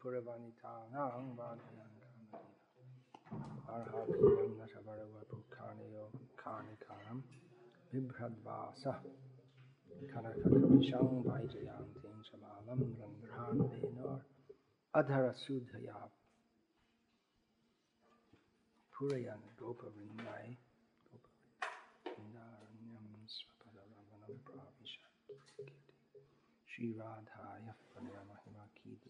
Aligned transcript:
Puravanithanang 0.00 1.36
Vadhanang 1.36 1.92
Kamadina 2.00 2.40
Arhati 3.68 4.16
Brahma 4.16 4.64
Savarava 4.72 5.22
Pukhaneyo 5.28 6.04
Kanikaram 6.40 7.20
Vibhradvasa 7.92 8.94
Kanakakavishang 10.08 11.22
Vaijayantin 11.22 12.16
Samalam 12.24 12.80
Randran 12.96 13.58
Venor 13.76 14.20
Adharasudhaya 14.96 16.08
Purayan 18.94 19.42
Gopavrindai 19.60 20.56
Gopavrindai 21.12 22.56
Sri 26.72 26.88
Radha 26.98 27.39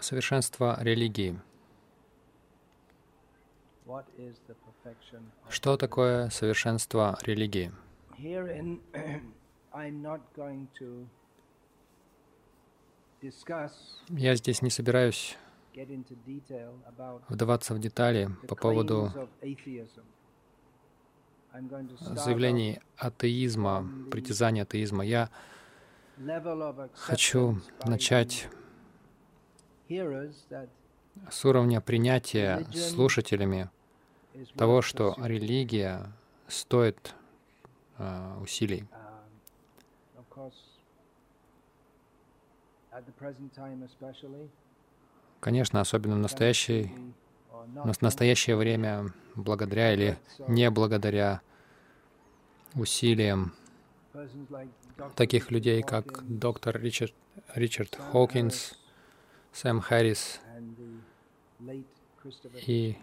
Совершенство 0.00 0.76
религии. 0.80 1.38
Что 5.48 5.76
такое 5.76 6.30
совершенство 6.30 7.18
религии? 7.22 7.72
Я 14.08 14.34
здесь 14.36 14.62
не 14.62 14.70
собираюсь 14.70 15.36
вдаваться 17.28 17.74
в 17.74 17.78
детали 17.78 18.30
по 18.48 18.56
поводу 18.56 19.10
заявлений 22.00 22.80
атеизма, 22.96 23.86
притязаний 24.10 24.62
атеизма. 24.62 25.04
Я 25.04 25.30
хочу 26.94 27.58
начать 27.84 28.48
с 31.30 31.44
уровня 31.44 31.80
принятия 31.80 32.66
слушателями 32.72 33.70
того, 34.56 34.82
что 34.82 35.14
религия 35.18 36.12
стоит 36.48 37.14
а, 37.98 38.38
усилий. 38.40 38.84
Um, 38.90 40.50
Конечно, 45.40 45.80
особенно 45.80 46.14
в 46.14 46.18
настоящий, 46.18 46.92
в 47.74 48.02
настоящее 48.02 48.56
время, 48.56 49.12
благодаря 49.34 49.92
или 49.92 50.18
не 50.46 50.70
благодаря 50.70 51.40
усилиям 52.74 53.54
таких 55.16 55.50
людей, 55.50 55.82
как 55.82 56.22
доктор 56.26 56.80
Ричард, 56.80 57.14
Ричард 57.54 57.96
Хокинс, 57.96 58.74
Сэм 59.52 59.80
Харрис 59.80 60.40
и 62.66 62.96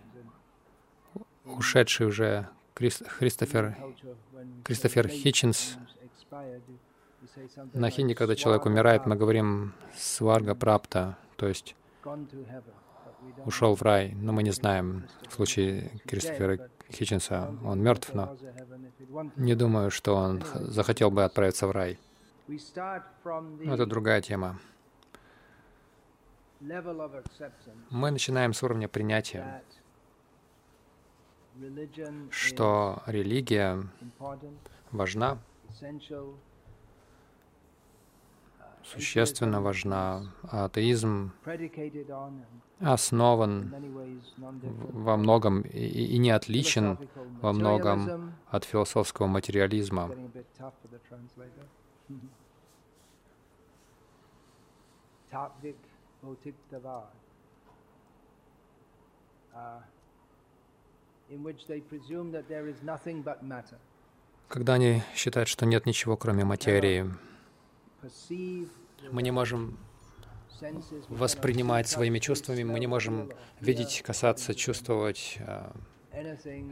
ушедший 1.45 2.07
уже 2.07 2.47
Крис- 2.75 3.03
Кристофер 3.19 3.75
late 4.63 5.09
Хитчинс. 5.09 5.77
На 7.73 7.89
хинди, 7.89 8.13
когда 8.13 8.35
человек 8.35 8.63
"Swara 8.65 8.69
умирает, 8.69 9.05
мы 9.05 9.15
говорим 9.15 9.73
«сварга 9.95 10.55
прапта», 10.55 11.17
то 11.37 11.47
есть 11.47 11.75
gone 12.03 12.27
to 12.29 12.45
heaven", 12.47 12.63
but 13.05 13.13
we 13.21 13.35
don't 13.35 13.47
ушел 13.47 13.75
в 13.75 13.81
рай, 13.81 14.13
но 14.13 14.31
мы 14.33 14.43
не 14.43 14.51
знаем. 14.51 15.05
В 15.27 15.33
случае 15.33 15.91
Кристофера 16.05 16.69
Хитчинса 16.91 17.53
он 17.63 17.81
мертв, 17.83 18.13
но 18.13 18.35
не 19.35 19.55
думаю, 19.55 19.91
что 19.91 20.15
он 20.15 20.43
захотел 20.55 21.11
бы 21.11 21.23
отправиться 21.23 21.67
в 21.67 21.71
рай. 21.71 21.99
Но 22.47 23.73
это 23.73 23.85
другая 23.85 24.21
тема. 24.21 24.59
Мы 26.61 28.11
начинаем 28.11 28.53
с 28.53 28.63
уровня 28.63 28.89
принятия, 28.89 29.63
что 32.31 33.01
религия 33.05 33.81
важна, 34.91 35.37
uh, 35.81 36.35
существенно 38.83 39.61
важна. 39.61 40.33
А 40.43 40.65
Атеизм 40.65 41.31
основан 42.81 43.73
во 44.91 45.15
многом 45.15 45.61
и, 45.61 45.79
и 45.79 46.17
не 46.17 46.31
отличен 46.31 46.97
во 47.41 47.53
многом 47.53 48.33
от 48.49 48.65
философского 48.65 49.27
материализма. 49.27 50.11
Getting 55.31 55.88
Bhautiktavar, 56.21 57.05
uh, 59.55 59.79
in 61.29 61.43
which 61.43 61.65
they 61.67 61.79
presume 61.79 62.31
that 62.31 62.47
there 62.47 62.67
is 62.67 62.81
nothing 62.83 63.23
but 63.23 63.41
matter. 63.41 63.77
Когда 64.47 64.73
они 64.73 65.03
считают, 65.15 65.47
что 65.47 65.65
нет 65.65 65.85
ничего, 65.85 66.17
кроме 66.17 66.43
материи, 66.43 67.05
мы 69.11 69.21
не 69.21 69.31
можем 69.31 69.77
воспринимать 71.07 71.87
своими 71.87 72.19
чувствами, 72.19 72.63
мы 72.63 72.79
не 72.79 72.87
можем 72.87 73.31
видеть, 73.61 74.01
касаться, 74.01 74.55
чувствовать, 74.55 75.37
а, 75.41 75.71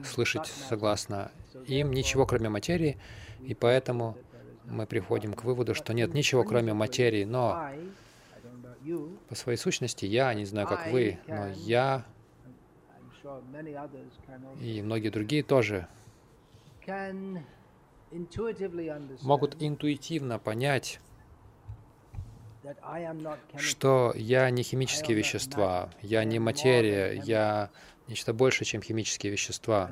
слышать 0.03 0.47
согласно 0.47 1.31
им 1.67 1.91
ничего, 1.91 2.25
кроме 2.25 2.49
материи, 2.49 2.97
и 3.39 3.53
поэтому 3.53 4.17
мы 4.65 4.85
приходим 4.85 5.33
к 5.33 5.43
выводу, 5.43 5.73
что 5.73 5.93
нет 5.93 6.13
ничего, 6.13 6.43
кроме 6.43 6.73
материи, 6.73 7.23
но 7.23 7.71
по 9.29 9.35
своей 9.35 9.57
сущности 9.57 10.05
я, 10.05 10.33
не 10.33 10.45
знаю, 10.45 10.67
как 10.67 10.87
вы, 10.91 11.19
но 11.27 11.47
я 11.49 12.05
и 14.61 14.81
многие 14.81 15.09
другие 15.09 15.43
тоже 15.43 15.87
могут 19.21 19.61
интуитивно 19.61 20.39
понять, 20.39 20.99
что 23.57 24.13
я 24.15 24.49
не 24.49 24.63
химические 24.63 25.17
вещества, 25.17 25.89
я 26.01 26.23
не 26.23 26.39
материя, 26.39 27.21
я 27.23 27.69
нечто 28.07 28.33
больше, 28.33 28.65
чем 28.65 28.81
химические 28.81 29.31
вещества. 29.31 29.91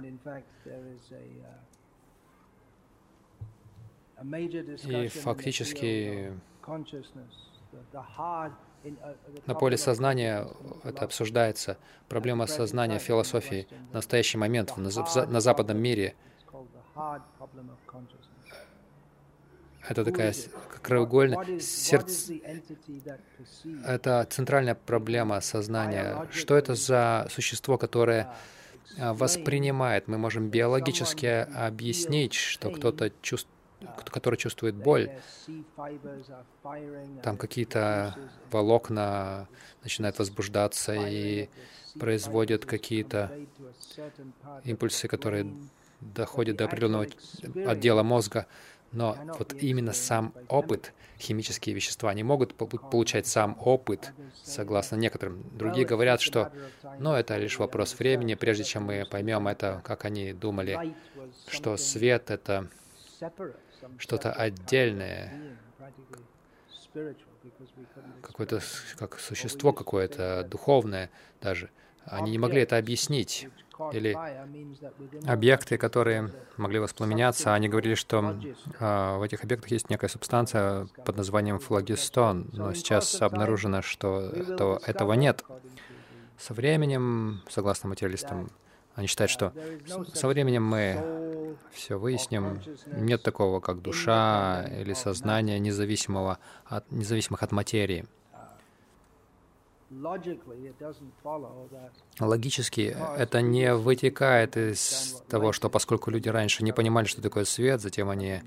Uh, 4.17 5.05
И 5.05 5.07
фактически 5.09 6.33
uh, 7.94 8.52
на 9.47 9.56
поле 9.56 9.78
сознания 9.78 10.41
in 10.44 10.90
это 10.90 11.06
обсуждается. 11.06 11.78
Проблема 12.08 12.46
сознания 12.47 13.00
в 13.00 13.02
философии 13.02 13.68
в 13.91 13.94
настоящий 13.94 14.38
момент 14.38 14.72
в- 14.72 14.78
на, 14.78 14.90
в 14.90 15.31
на 15.31 15.40
западном 15.40 15.78
мире. 15.78 16.16
Это 19.88 20.03
такая 20.03 20.34
краеугольная 20.81 21.59
сердце. 21.59 22.34
Это 23.86 24.28
центральная 24.30 24.75
проблема 24.75 25.42
сознания. 25.42 26.28
Что 26.31 26.56
это 26.56 26.75
за 26.75 27.28
существо, 27.30 27.78
которое 27.78 28.33
а, 28.98 29.13
воспринимает? 29.13 30.07
Мы 30.07 30.18
можем 30.18 30.50
биологически 30.50 31.48
объяснить, 31.56 32.33
что 32.33 32.71
кто-то 32.71 33.12
чувствует 33.21 33.55
который 34.05 34.35
чувствует 34.37 34.75
боль, 34.75 35.11
там 37.23 37.37
какие-то 37.37 38.15
волокна 38.51 39.47
начинают 39.83 40.19
возбуждаться 40.19 40.93
и 40.93 41.49
производят 41.99 42.65
какие-то 42.65 43.31
импульсы, 44.63 45.07
которые 45.07 45.47
доходят 46.01 46.57
до 46.57 46.65
определенного 46.65 47.07
отдела 47.65 48.03
мозга. 48.03 48.47
Но 48.91 49.17
вот 49.39 49.53
именно 49.61 49.91
сам 49.91 50.33
опыт, 50.47 50.93
химические 51.19 51.75
вещества, 51.75 52.13
не 52.13 52.23
могут 52.23 52.53
по- 52.53 52.65
получать 52.65 53.27
сам 53.27 53.57
опыт, 53.59 54.13
согласно 54.41 54.95
некоторым. 54.95 55.43
Другие 55.57 55.85
говорят, 55.85 56.21
что 56.21 56.51
ну, 56.99 57.13
это 57.13 57.35
лишь 57.37 57.59
вопрос 57.59 57.97
времени, 57.99 58.35
прежде 58.35 58.63
чем 58.63 58.83
мы 58.83 59.05
поймем 59.05 59.47
это, 59.47 59.81
как 59.83 60.05
они 60.05 60.31
думали, 60.31 60.95
что 61.47 61.75
свет— 61.75 62.29
это 62.31 62.69
что-то 63.98 64.31
отдельное, 64.31 65.57
какое-то 68.22 68.62
как 68.98 69.19
существо 69.19 69.74
какое-то 69.74 70.45
духовное 70.50 71.10
даже. 71.42 71.69
Они 72.06 72.31
не 72.31 72.38
могли 72.38 72.62
это 72.62 72.77
объяснить. 72.77 73.48
Или 73.92 74.18
объекты, 75.27 75.77
которые 75.77 76.31
могли 76.56 76.80
воспламеняться, 76.80 77.54
они 77.54 77.68
говорили, 77.68 77.95
что 77.95 78.39
а, 78.80 79.18
в 79.18 79.22
этих 79.22 79.44
объектах 79.44 79.69
есть 79.72 79.89
некая 79.89 80.07
субстанция 80.07 80.88
под 81.04 81.18
названием 81.18 81.60
флагистон, 81.60 82.50
но 82.54 82.74
сейчас 82.74 83.21
обнаружено, 83.21 83.81
что 83.81 84.21
этого, 84.21 84.80
этого 84.86 85.12
нет. 85.13 85.44
Со 86.38 86.54
временем, 86.54 87.42
согласно 87.50 87.89
материалистам, 87.89 88.50
они 88.95 89.07
считают, 89.07 89.31
что 89.31 89.53
со 90.13 90.27
временем 90.27 90.63
мы 90.63 91.56
все 91.71 92.00
выясним. 92.00 92.62
Нет 92.97 93.24
такого, 93.24 93.59
как 93.59 93.81
душа 93.81 94.65
или 94.80 94.94
сознание, 94.94 95.59
независимого 95.59 96.39
от, 96.65 96.89
независимых 96.92 97.44
от 97.44 97.51
материи. 97.51 98.06
Логически 102.19 102.95
это 103.18 103.42
не 103.42 103.74
вытекает 103.74 104.57
из 104.57 105.24
того, 105.30 105.51
что 105.51 105.69
поскольку 105.69 106.12
люди 106.12 106.30
раньше 106.30 106.63
не 106.63 106.71
понимали, 106.71 107.06
что 107.06 107.21
такое 107.21 107.45
свет, 107.45 107.81
затем 107.81 108.09
они 108.09 108.42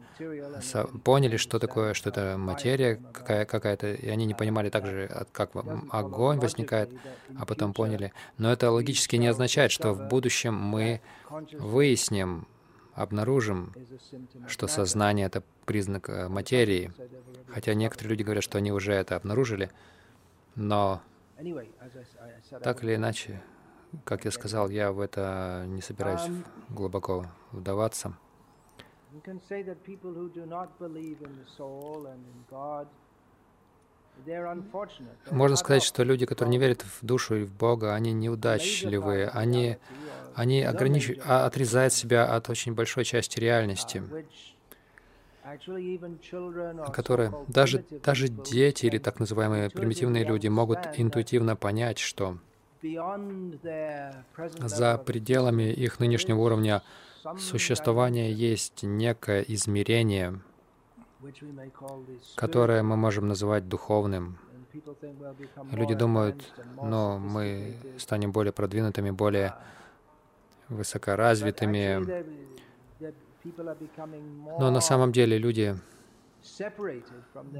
поняли, 1.04 1.36
что 1.36 1.58
такое, 1.58 1.94
что 1.94 2.10
это 2.10 2.36
материя 2.38 2.96
какая- 3.12 3.44
какая-то, 3.44 3.92
и 3.94 4.08
они 4.08 4.26
не 4.26 4.34
понимали 4.34 4.68
также, 4.70 5.08
как 5.32 5.50
огонь 5.90 6.38
возникает, 6.38 6.90
а 7.38 7.46
потом 7.46 7.72
поняли. 7.72 8.12
Но 8.38 8.52
это 8.52 8.70
логически 8.70 9.16
не 9.16 9.26
означает, 9.28 9.70
что 9.72 9.92
в 9.92 10.08
будущем 10.08 10.54
мы 10.54 11.00
выясним, 11.58 12.46
обнаружим, 12.94 13.72
что 14.48 14.66
сознание— 14.66 15.26
это 15.28 15.42
признак 15.66 16.08
э, 16.08 16.28
материи. 16.28 16.90
Хотя 17.54 17.74
некоторые 17.74 18.10
люди 18.10 18.22
говорят, 18.24 18.42
что 18.42 18.58
они 18.58 18.72
уже 18.72 18.92
это 18.92 19.14
обнаружили, 19.14 19.70
но 20.56 21.00
так 22.62 22.82
или 22.84 22.94
иначе, 22.96 23.40
как 24.04 24.24
я 24.24 24.30
сказал, 24.30 24.68
я 24.68 24.92
в 24.92 25.00
это 25.00 25.64
не 25.68 25.80
собираюсь 25.80 26.20
Um, 26.22 26.44
глубоко 26.68 27.26
вдаваться. 27.52 28.12
Можно 35.30 35.56
сказать, 35.56 35.82
что 35.82 36.02
люди, 36.02 36.26
которые 36.26 36.50
не 36.50 36.58
верят 36.58 36.82
в 36.82 37.04
душу 37.04 37.36
и 37.36 37.44
в 37.44 37.52
Бога, 37.54 37.94
они 37.94 38.12
неудачливые, 38.12 39.28
они, 39.28 39.76
они 40.34 40.62
огранич... 40.62 41.12
а- 41.24 41.46
отрезают 41.46 41.92
себя 41.92 42.26
от 42.26 42.50
очень 42.50 42.74
большой 42.74 43.04
части 43.04 43.38
реальности, 43.38 44.02
которые 46.92 47.32
даже, 47.48 47.84
даже 48.02 48.28
дети 48.28 48.86
или 48.86 48.98
так 48.98 49.20
называемые 49.20 49.70
примитивные 49.70 50.24
люди 50.24 50.48
могут 50.48 50.78
интуитивно 50.96 51.56
понять, 51.56 51.98
что 51.98 52.38
за 54.60 54.98
пределами 54.98 55.72
их 55.72 56.00
нынешнего 56.00 56.38
уровня 56.38 56.82
существования 57.38 58.32
есть 58.32 58.82
некое 58.82 59.42
измерение, 59.42 60.40
которое 62.36 62.82
мы 62.82 62.96
можем 62.96 63.28
называть 63.28 63.68
духовным. 63.68 64.38
Люди 65.72 65.94
думают, 65.94 66.54
ну, 66.82 67.18
мы 67.18 67.76
станем 67.98 68.32
более 68.32 68.52
продвинутыми, 68.52 69.10
более 69.10 69.54
высокоразвитыми. 70.68 72.24
Но 74.58 74.70
на 74.70 74.80
самом 74.80 75.12
деле 75.12 75.38
люди 75.38 75.76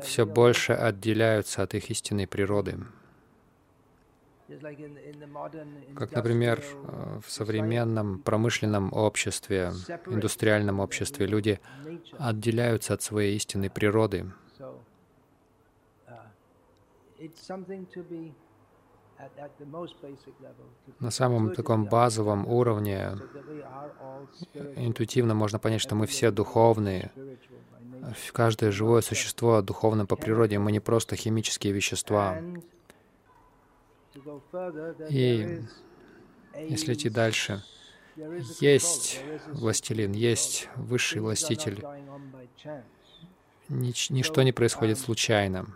все 0.02 0.26
больше 0.26 0.73
отделяются 0.73 1.62
от 1.62 1.75
их 1.75 1.90
истинной 1.90 2.26
природы. 2.26 2.79
Как, 5.94 6.12
например, 6.12 6.64
э, 6.64 7.20
в 7.23 7.31
современном 7.31 8.20
промышленном 8.20 8.93
обществе, 8.94 9.73
индустриальном 10.06 10.81
обществе 10.81 11.26
люди 11.26 11.61
отделяются 12.19 12.94
от 12.94 13.02
своей 13.02 13.37
истинной 13.37 13.69
природы. 13.69 14.32
На 21.00 21.11
самом 21.11 21.55
таком 21.55 21.87
базовом 21.87 22.47
уровне 22.47 23.17
интуитивно 24.76 25.35
можно 25.35 25.59
понять, 25.59 25.81
что 25.81 25.94
мы 25.94 26.06
все 26.06 26.31
духовные. 26.31 27.11
Каждое 28.32 28.70
живое 28.70 29.00
существо 29.03 29.61
духовно 29.61 30.06
по 30.06 30.17
природе. 30.17 30.59
Мы 30.59 30.73
не 30.73 30.81
просто 30.81 31.17
химические 31.17 31.73
вещества. 31.73 32.41
И 35.11 35.62
если 36.56 36.94
идти 36.94 37.09
дальше, 37.11 37.62
есть 38.61 39.21
властелин, 39.49 40.12
есть 40.12 40.69
высший 40.76 41.21
властитель. 41.21 41.85
Нич 43.69 44.11
ничто 44.11 44.43
не 44.43 44.53
происходит 44.53 44.99
случайно. 44.99 45.67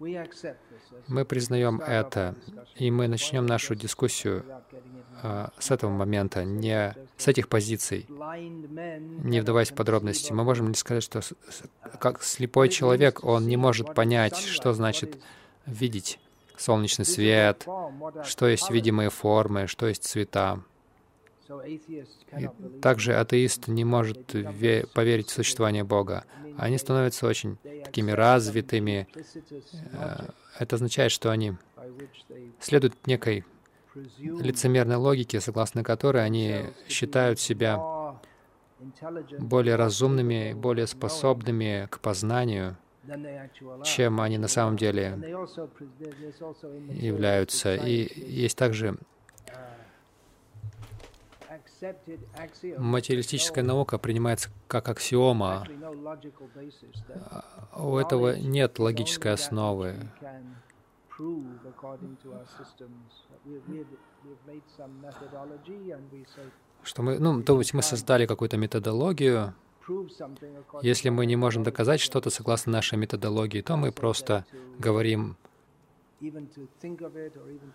Мы 0.00 1.24
признаем 1.24 1.80
это, 1.80 2.34
и 2.76 2.90
мы 2.90 3.08
начнем 3.08 3.46
нашу 3.46 3.74
дискуссию 3.74 4.44
а, 5.22 5.50
с 5.58 5.70
этого 5.70 5.90
момента, 5.90 6.44
не 6.44 6.94
с 7.16 7.28
этих 7.28 7.48
позиций, 7.48 8.06
не 8.08 9.40
вдаваясь 9.40 9.70
в 9.70 9.74
подробности. 9.74 10.32
Мы 10.32 10.44
можем 10.44 10.68
ли 10.68 10.74
сказать, 10.74 11.04
что 11.04 11.20
как 12.00 12.22
слепой 12.22 12.68
человек, 12.68 13.24
он 13.24 13.46
не 13.46 13.56
может 13.56 13.94
понять, 13.94 14.36
что 14.36 14.72
значит 14.72 15.18
видеть 15.66 16.18
солнечный 16.56 17.04
свет, 17.04 17.66
что 18.24 18.48
есть 18.48 18.70
видимые 18.70 19.10
формы, 19.10 19.66
что 19.66 19.86
есть 19.86 20.04
цвета. 20.04 20.60
И 22.38 22.48
также 22.80 23.14
атеист 23.14 23.68
не 23.68 23.84
может 23.84 24.34
ве- 24.34 24.86
поверить 24.86 25.28
в 25.28 25.32
существование 25.32 25.84
Бога. 25.84 26.24
Они 26.56 26.78
становятся 26.78 27.26
очень 27.26 27.56
такими 27.84 28.12
развитыми. 28.12 29.08
Э, 29.92 30.28
Это 30.58 30.76
означает, 30.76 31.12
что 31.12 31.30
они 31.30 31.54
следуют 32.60 33.06
некой 33.06 33.44
лицемерной 33.94 34.96
логике, 34.96 35.40
согласно 35.40 35.82
которой 35.82 36.24
они 36.24 36.66
считают 36.88 37.38
себя 37.40 37.78
более 39.38 39.76
разумными, 39.76 40.52
более 40.52 40.86
способными 40.86 41.86
к 41.90 42.00
познанию, 42.00 42.76
чем 43.84 44.20
они 44.20 44.38
на 44.38 44.48
самом 44.48 44.76
деле 44.76 45.18
являются. 46.90 47.74
И 47.74 48.08
есть 48.30 48.56
также 48.58 48.96
материалистическая 52.78 53.64
наука 53.64 53.98
принимается 53.98 54.50
как 54.68 54.88
аксиома. 54.88 55.66
А 57.72 57.82
У 57.82 57.98
этого 57.98 58.36
нет 58.36 58.78
логической 58.78 59.32
основы. 59.32 59.96
Что 66.82 67.02
мы, 67.02 67.18
ну, 67.18 67.42
то 67.42 67.58
есть 67.58 67.74
мы 67.74 67.82
создали 67.82 68.26
какую-то 68.26 68.56
методологию. 68.56 69.54
Если 70.82 71.10
мы 71.10 71.26
не 71.26 71.36
можем 71.36 71.62
доказать 71.62 72.00
что-то 72.00 72.30
согласно 72.30 72.72
нашей 72.72 72.98
методологии, 72.98 73.60
то 73.60 73.76
мы 73.76 73.92
просто 73.92 74.46
говорим, 74.78 75.36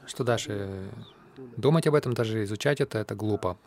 что 0.08 0.24
даже 0.24 0.89
думать 1.56 1.88
об 1.88 1.96
этом, 1.96 2.13
даже 2.13 2.44
изучать 2.44 2.82
это, 2.82 2.98
это 2.98 3.15
глупо. 3.15 3.58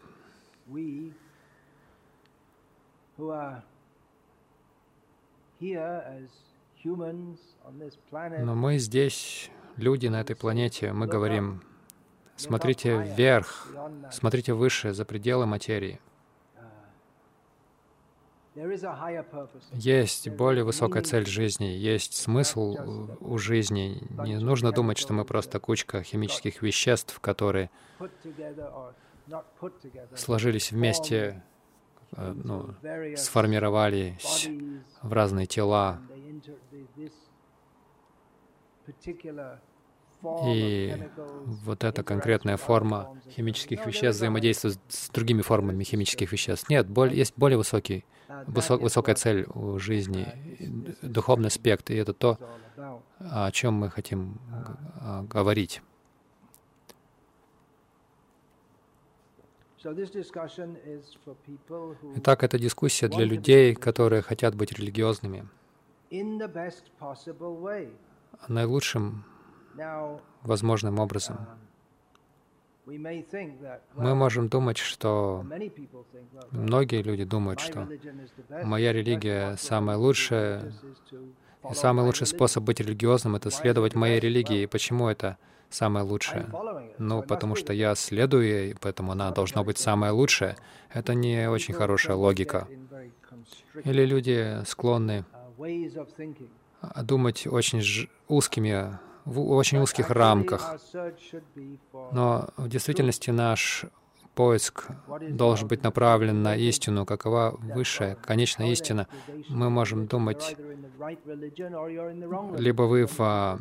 Но 8.41 8.55
мы 8.55 8.79
здесь, 8.79 9.51
люди 9.77 10.09
на 10.09 10.21
этой 10.21 10.35
планете, 10.35 10.93
мы 10.93 11.07
говорим, 11.07 11.63
смотрите 12.37 13.01
вверх, 13.03 13.69
смотрите 14.11 14.55
выше, 14.55 14.93
за 14.93 15.05
пределы 15.05 15.47
материи. 15.47 16.01
Есть 19.73 20.29
более 20.29 20.65
высокая 20.65 21.03
цель 21.03 21.27
жизни, 21.27 21.65
есть 21.65 22.15
смысл 22.15 22.77
у 23.21 23.39
жизни. 23.39 24.07
Не 24.25 24.39
нужно 24.39 24.73
думать, 24.73 24.99
что 24.99 25.15
мы 25.15 25.25
просто 25.25 25.59
кучка 25.59 26.03
химических 26.03 26.61
веществ, 26.61 27.19
которые 27.21 27.71
сложились 30.15 30.73
вместе, 30.73 31.43
э, 32.17 32.33
ну, 32.33 32.75
сформировались 33.17 34.49
в 35.03 35.13
разные 35.13 35.47
тела. 35.47 36.01
И 40.45 40.97
вот 41.65 41.83
эта 41.83 42.05
конкретная 42.05 42.57
форма 42.57 43.17
химических 43.31 43.85
веществ 43.87 44.19
взаимодействует 44.19 44.79
с 44.89 45.09
другими 45.11 45.43
формами 45.43 45.83
химических 45.83 46.31
веществ. 46.31 46.69
Нет, 46.69 46.89
боль, 46.89 47.13
есть 47.13 47.35
более 47.37 47.59
высокий, 47.59 48.05
высок, 48.47 48.81
высокая 48.81 49.17
цель 49.17 49.47
у 49.53 49.79
жизни, 49.79 50.27
духовный 51.03 51.49
аспект, 51.49 51.91
и 51.91 51.97
это 51.97 52.13
то, 52.13 52.39
о 53.19 53.51
чем 53.51 53.75
мы 53.75 53.91
хотим 53.91 54.39
а, 55.01 55.23
говорить. 55.25 55.83
Итак, 62.17 62.45
эта 62.45 62.59
дискуссия 62.59 63.09
для 63.09 63.25
людей, 63.25 63.75
которые 63.75 64.23
хотят 64.23 64.55
быть 64.55 64.73
религиозными. 64.73 65.49
Наилучшим 68.49 69.25
возможным 70.43 70.99
образом. 70.99 71.39
Мы 72.85 74.15
можем 74.15 74.49
думать, 74.49 74.79
что 74.79 75.47
многие 76.51 77.03
люди 77.03 77.25
думают, 77.25 77.61
что 77.61 77.89
моя 78.65 78.93
религия 78.93 79.57
самая 79.57 79.97
лучшая, 79.97 80.73
и 81.71 81.75
самый 81.75 82.05
лучший 82.05 82.27
способ 82.27 82.65
быть 82.65 82.81
религиозным— 82.81 83.37
это 83.37 83.51
следовать 83.51 83.95
моей 83.95 84.21
религии. 84.21 84.63
И 84.63 84.67
почему 84.67 85.09
это 85.09 85.37
самое 85.71 86.05
лучшее? 86.05 86.47
Ну, 86.99 87.23
потому 87.23 87.55
что 87.57 87.73
я 87.73 87.95
следую 87.95 88.45
ей, 88.45 88.77
поэтому 88.81 89.13
она 89.13 89.31
должна 89.31 89.63
быть 89.63 89.79
самая 89.79 90.13
лучшая. 90.13 90.57
Это 90.93 91.15
не 91.15 91.49
очень 91.49 91.75
хорошая 91.75 92.17
логика. 92.17 92.69
Или 93.85 94.05
люди 94.05 94.59
склонны 94.67 95.25
думать 97.03 97.47
очень 97.47 98.09
узкими, 98.29 98.99
в 99.25 99.41
очень 99.53 99.79
узких 99.79 100.11
рамках. 100.11 100.77
Но 102.13 102.49
в 102.57 102.69
действительности 102.69 103.31
наш 103.31 103.85
поиск 104.35 104.89
должен 105.31 105.69
быть 105.69 105.83
направлен 105.83 106.43
на 106.43 106.57
истину, 106.57 107.05
какова 107.05 107.57
высшая, 107.59 108.17
конечная 108.17 108.71
истина. 108.71 109.07
Мы 109.49 109.71
можем 109.71 110.07
думать, 110.07 110.57
либо 112.59 112.83
вы 112.83 113.07
в... 113.07 113.17
А, 113.19 113.59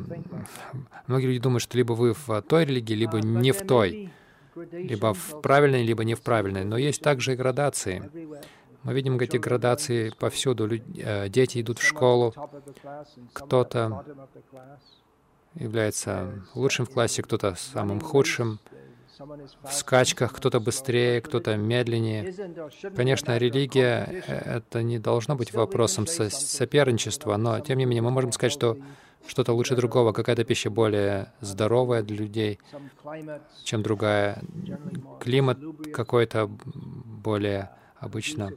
многие 1.06 1.26
люди 1.26 1.40
думают, 1.40 1.62
что 1.62 1.76
либо 1.76 1.92
вы 1.92 2.14
в 2.14 2.42
той 2.42 2.64
религии, 2.64 2.94
либо 2.94 3.20
не 3.20 3.52
в 3.52 3.66
той, 3.66 4.10
либо 4.54 5.14
в 5.14 5.40
правильной, 5.42 5.82
либо 5.82 6.04
не 6.04 6.14
в 6.14 6.22
правильной. 6.22 6.64
Но 6.64 6.76
есть 6.76 7.02
также 7.02 7.32
и 7.32 7.36
градации. 7.36 8.10
Мы 8.82 8.94
видим 8.94 9.18
эти 9.18 9.36
градации 9.36 10.10
повсюду. 10.10 10.68
Э, 10.96 11.28
дети 11.28 11.60
идут 11.60 11.78
в 11.78 11.86
школу, 11.86 12.34
кто-то 13.32 14.04
является 15.54 16.44
лучшим 16.54 16.86
в 16.86 16.90
классе, 16.90 17.22
кто-то 17.22 17.54
самым 17.54 18.00
худшим 18.00 18.58
в 19.62 19.72
скачках, 19.72 20.32
кто-то 20.32 20.60
быстрее, 20.60 21.20
кто-то 21.20 21.56
медленнее. 21.56 22.34
Конечно, 22.96 23.36
религия— 23.38 24.24
это 24.26 24.82
не 24.82 24.98
должно 24.98 25.36
быть 25.36 25.52
вопросом 25.52 26.06
со 26.06 26.30
соперничества, 26.30 27.36
но, 27.36 27.60
тем 27.60 27.78
не 27.78 27.84
менее, 27.84 28.02
мы 28.02 28.10
можем 28.10 28.32
сказать, 28.32 28.52
что 28.52 28.76
что-то 29.26 29.52
лучше 29.52 29.76
другого, 29.76 30.12
какая-то 30.12 30.44
пища 30.44 30.70
более 30.70 31.32
здоровая 31.40 32.02
для 32.02 32.16
людей, 32.16 32.58
чем 33.64 33.82
другая. 33.82 34.42
Климат 35.20 35.58
какой-то 35.92 36.50
более 36.64 37.70
обычно 37.98 38.50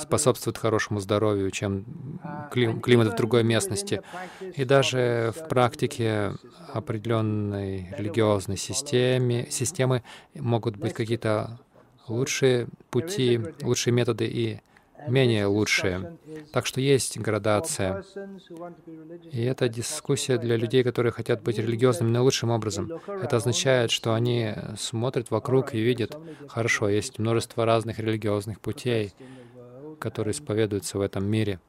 способствует 0.00 0.58
хорошему 0.58 1.00
здоровью, 1.00 1.50
чем 1.50 1.84
климат 2.50 3.12
в 3.12 3.16
другой 3.16 3.44
местности. 3.44 4.02
И 4.56 4.64
даже 4.64 5.32
в 5.36 5.48
практике 5.48 6.32
определенной 6.72 7.94
религиозной 7.96 8.56
системе, 8.56 9.46
системы 9.50 10.02
могут 10.34 10.76
быть 10.76 10.94
какие-то 10.94 11.60
лучшие 12.08 12.68
пути, 12.90 13.40
лучшие 13.62 13.92
методы 13.92 14.26
и 14.26 14.60
менее 15.08 15.46
лучшие. 15.46 16.18
Так 16.52 16.66
что 16.66 16.80
есть 16.80 17.18
градация. 17.18 18.04
И 19.32 19.42
это 19.42 19.68
дискуссия 19.68 20.38
для 20.38 20.56
людей, 20.56 20.82
которые 20.84 21.12
хотят 21.12 21.42
быть 21.42 21.58
религиозными 21.58 22.10
наилучшим 22.10 22.50
образом. 22.50 22.90
Это 23.06 23.36
означает, 23.36 23.90
что 23.90 24.14
они 24.14 24.52
смотрят 24.78 25.30
вокруг 25.30 25.74
и 25.74 25.80
видят, 25.80 26.18
хорошо, 26.48 26.88
есть 26.88 27.18
множество 27.18 27.64
разных 27.64 27.98
религиозных 27.98 28.60
путей, 28.60 29.14
которые 30.00 30.32
исповедуются 30.32 30.98
в 30.98 31.00
этом 31.00 31.24
мире. 31.26 31.60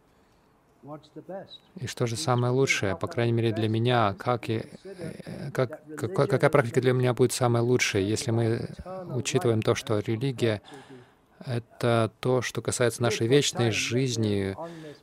И 1.75 1.85
что 1.85 2.07
же 2.07 2.15
самое 2.15 2.51
лучшее, 2.51 2.95
по 2.95 3.07
крайней 3.07 3.33
мере 3.33 3.51
для 3.51 3.69
меня, 3.69 4.15
как 4.17 4.49
и, 4.49 4.63
как, 5.53 5.79
как, 5.95 6.29
какая 6.29 6.49
практика 6.49 6.81
для 6.81 6.93
меня 6.93 7.13
будет 7.13 7.33
самая 7.33 7.61
лучшая, 7.61 8.01
если 8.01 8.31
мы 8.31 8.67
учитываем 9.13 9.61
то, 9.61 9.75
что 9.75 9.99
религия 9.99 10.61
это 11.45 12.11
то, 12.19 12.41
что 12.41 12.61
касается 12.61 13.01
нашей 13.01 13.27
вечной 13.27 13.71
жизни 13.71 14.55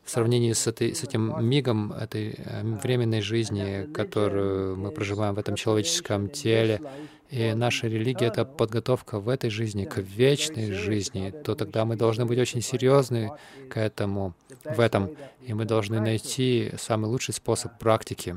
в 0.08 0.10
сравнении 0.10 0.54
с, 0.54 0.66
этой, 0.66 0.94
с 0.94 1.04
этим 1.04 1.46
мигом 1.46 1.92
этой 1.92 2.30
э, 2.30 2.62
временной 2.62 3.20
жизни, 3.20 3.86
которую 3.92 4.78
мы 4.78 4.90
проживаем 4.90 5.34
в 5.34 5.38
этом 5.38 5.54
человеческом 5.54 6.30
теле. 6.30 6.80
И 7.28 7.52
наша 7.52 7.88
религия— 7.88 8.26
это 8.28 8.46
подготовка 8.46 9.20
в 9.20 9.28
этой 9.28 9.50
жизни 9.50 9.84
к 9.84 9.98
вечной 9.98 10.72
жизни, 10.72 11.30
то 11.44 11.54
тогда 11.54 11.84
мы 11.84 11.96
должны 11.96 12.24
быть 12.24 12.38
очень 12.38 12.62
серьезны 12.62 13.32
к 13.68 13.76
этому, 13.76 14.32
в 14.64 14.80
этом, 14.80 15.10
и 15.42 15.52
мы 15.52 15.66
должны 15.66 16.00
найти 16.00 16.72
самый 16.78 17.10
лучший 17.10 17.34
способ 17.34 17.78
практики. 17.78 18.34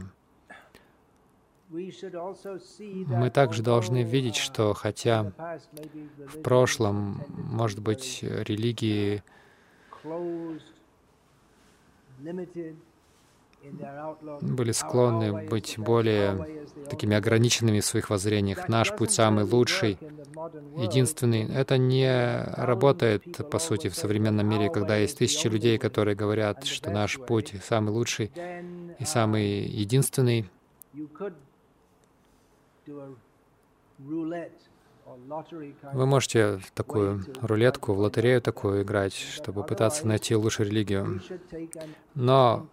Мы 1.69 3.29
также 3.29 3.63
должны 3.63 4.03
видеть, 4.03 4.35
что 4.35 4.73
хотя 4.73 5.31
в 6.17 6.41
прошлом, 6.41 7.23
может 7.29 7.79
быть, 7.79 8.19
религии 8.23 9.23
были 14.41 14.71
склонны 14.71 15.47
быть 15.47 15.75
более 15.77 16.65
такими 16.89 17.15
ограниченными 17.15 17.79
в 17.79 17.85
своих 17.85 18.09
воззрениях. 18.09 18.67
Наш 18.67 18.95
путь 18.95 19.11
самый 19.11 19.43
лучший, 19.43 19.97
единственный. 20.77 21.47
Это 21.47 21.77
не 21.77 22.43
работает, 22.55 23.49
по 23.49 23.59
сути, 23.59 23.89
в 23.89 23.95
современном 23.95 24.47
мире, 24.47 24.69
когда 24.71 24.97
есть 24.97 25.17
тысячи 25.19 25.47
людей, 25.47 25.77
которые 25.77 26.15
говорят, 26.15 26.63
что 26.65 26.89
наш 26.89 27.19
путь 27.19 27.53
самый 27.63 27.91
лучший 27.91 28.31
и 28.99 29.05
самый 29.05 29.61
единственный. 29.61 30.49
Вы 35.93 36.05
можете 36.05 36.59
такую 36.73 37.23
рулетку, 37.41 37.93
в 37.93 37.99
лотерею 37.99 38.41
такую 38.41 38.83
играть, 38.83 39.13
чтобы 39.13 39.63
пытаться 39.63 40.07
найти 40.07 40.35
лучшую 40.35 40.69
религию. 40.69 41.21
Но, 42.15 42.67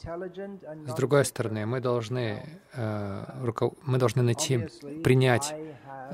с 0.86 0.94
другой 0.94 1.24
стороны, 1.24 1.66
мы 1.66 1.80
должны, 1.80 2.60
э, 2.74 3.24
руков... 3.42 3.74
мы 3.82 3.98
должны 3.98 4.22
найти, 4.22 4.68
принять 5.02 5.54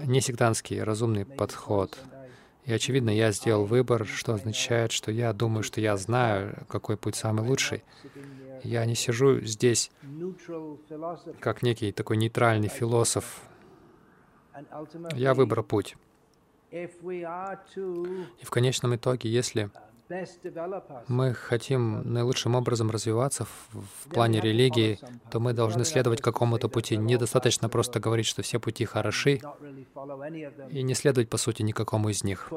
несектантский, 0.04 0.82
разумный 0.82 1.24
подход. 1.24 1.98
И, 2.64 2.72
очевидно, 2.72 3.10
я 3.10 3.30
сделал 3.32 3.64
выбор, 3.64 4.06
что 4.06 4.34
означает, 4.34 4.90
что 4.90 5.10
я 5.10 5.32
думаю, 5.32 5.62
что 5.62 5.80
я 5.80 5.96
знаю, 5.96 6.64
какой 6.68 6.96
путь 6.96 7.16
самый 7.16 7.46
лучший. 7.46 7.84
Я 8.62 8.86
не 8.86 8.94
сижу 8.94 9.40
здесь 9.40 9.90
как 11.40 11.62
некий 11.62 11.92
такой 11.92 12.16
нейтральный 12.16 12.68
философ, 12.68 13.42
я 15.14 15.34
выбрал 15.34 15.64
путь. 15.64 15.96
И 16.74 18.44
в 18.44 18.50
конечном 18.50 18.96
итоге, 18.96 19.30
если 19.30 19.70
мы 21.08 21.32
хотим 21.32 22.12
наилучшим 22.12 22.56
образом 22.56 22.90
развиваться 22.90 23.44
в, 23.44 23.68
в 23.72 24.08
плане 24.10 24.40
религии, 24.40 24.98
то 25.30 25.38
мы 25.40 25.52
должны 25.52 25.84
следовать 25.84 26.20
какому-то 26.20 26.68
пути. 26.68 26.96
Недостаточно 26.96 27.68
просто 27.68 28.00
говорить, 28.00 28.26
что 28.26 28.42
все 28.42 28.58
пути 28.58 28.84
хороши, 28.84 29.40
и 30.70 30.82
не 30.82 30.94
следовать, 30.94 31.30
по 31.30 31.36
сути, 31.36 31.62
никакому 31.62 32.08
из 32.08 32.24
них. 32.24 32.52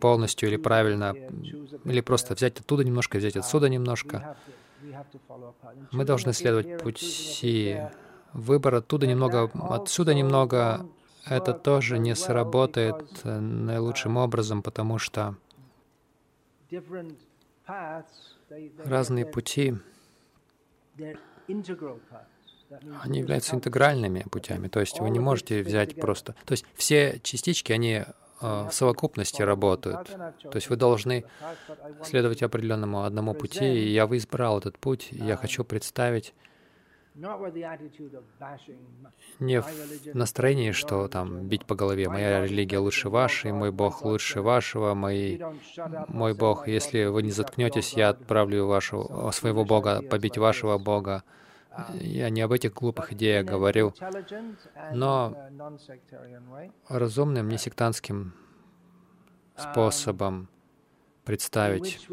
Полностью 0.00 0.48
или 0.48 0.56
правильно, 0.56 1.14
или 1.84 2.00
просто 2.00 2.34
взять 2.34 2.60
оттуда 2.60 2.84
немножко, 2.84 3.18
взять 3.18 3.36
отсюда 3.36 3.68
немножко. 3.68 4.36
Мы 5.92 6.04
должны 6.04 6.32
следовать 6.32 6.82
пути 6.82 7.80
выбора 8.32 8.78
оттуда 8.78 9.06
немного, 9.06 9.50
отсюда 9.70 10.14
немного, 10.14 10.86
это 11.26 11.52
тоже 11.52 11.98
не 11.98 12.14
сработает 12.14 13.20
э, 13.24 13.38
наилучшим 13.38 14.16
образом, 14.16 14.62
потому 14.62 14.98
что 14.98 15.36
разные 18.84 19.26
пути, 19.26 19.76
они 23.02 23.18
являются 23.18 23.56
интегральными 23.56 24.24
путями. 24.30 24.68
То 24.68 24.80
есть 24.80 25.00
вы 25.00 25.10
не 25.10 25.18
можете 25.18 25.62
взять 25.62 25.96
просто... 25.96 26.34
То 26.44 26.52
есть 26.52 26.64
все 26.74 27.20
частички, 27.22 27.72
они 27.72 28.04
э, 28.04 28.04
в 28.40 28.70
совокупности 28.70 29.42
работают. 29.42 30.08
То 30.08 30.54
есть 30.54 30.68
вы 30.68 30.76
должны 30.76 31.24
следовать 32.04 32.42
определенному 32.42 33.04
одному 33.04 33.34
пути, 33.34 33.64
и 33.64 33.92
я 33.92 34.04
избрал 34.04 34.58
этот 34.58 34.78
путь, 34.78 35.08
и 35.10 35.18
я 35.18 35.36
хочу 35.36 35.64
представить 35.64 36.34
не 39.38 39.60
в 39.60 40.14
настроении, 40.14 40.72
что 40.72 41.08
там 41.08 41.46
бить 41.48 41.66
по 41.66 41.74
голове, 41.74 42.08
моя 42.08 42.44
религия 42.44 42.78
лучше 42.78 43.08
вашей, 43.08 43.52
мой 43.52 43.70
Бог 43.70 44.04
лучше 44.04 44.40
вашего, 44.40 44.94
мой, 44.94 45.40
мой 46.08 46.34
Бог, 46.34 46.68
если 46.68 47.04
вы 47.04 47.22
не 47.22 47.30
заткнетесь, 47.30 47.92
я 47.94 48.10
отправлю 48.10 48.66
вашего, 48.66 49.30
своего 49.32 49.64
Бога 49.64 50.02
побить 50.02 50.38
вашего 50.38 50.78
Бога. 50.78 51.22
Я 51.94 52.30
не 52.30 52.40
об 52.40 52.52
этих 52.52 52.74
глупых 52.74 53.12
идеях 53.12 53.46
говорю, 53.46 53.94
но 54.92 55.36
разумным, 56.88 57.48
несектантским 57.48 58.32
способом 59.56 60.48
представить, 61.24 62.08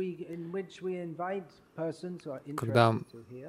когда 2.56 2.96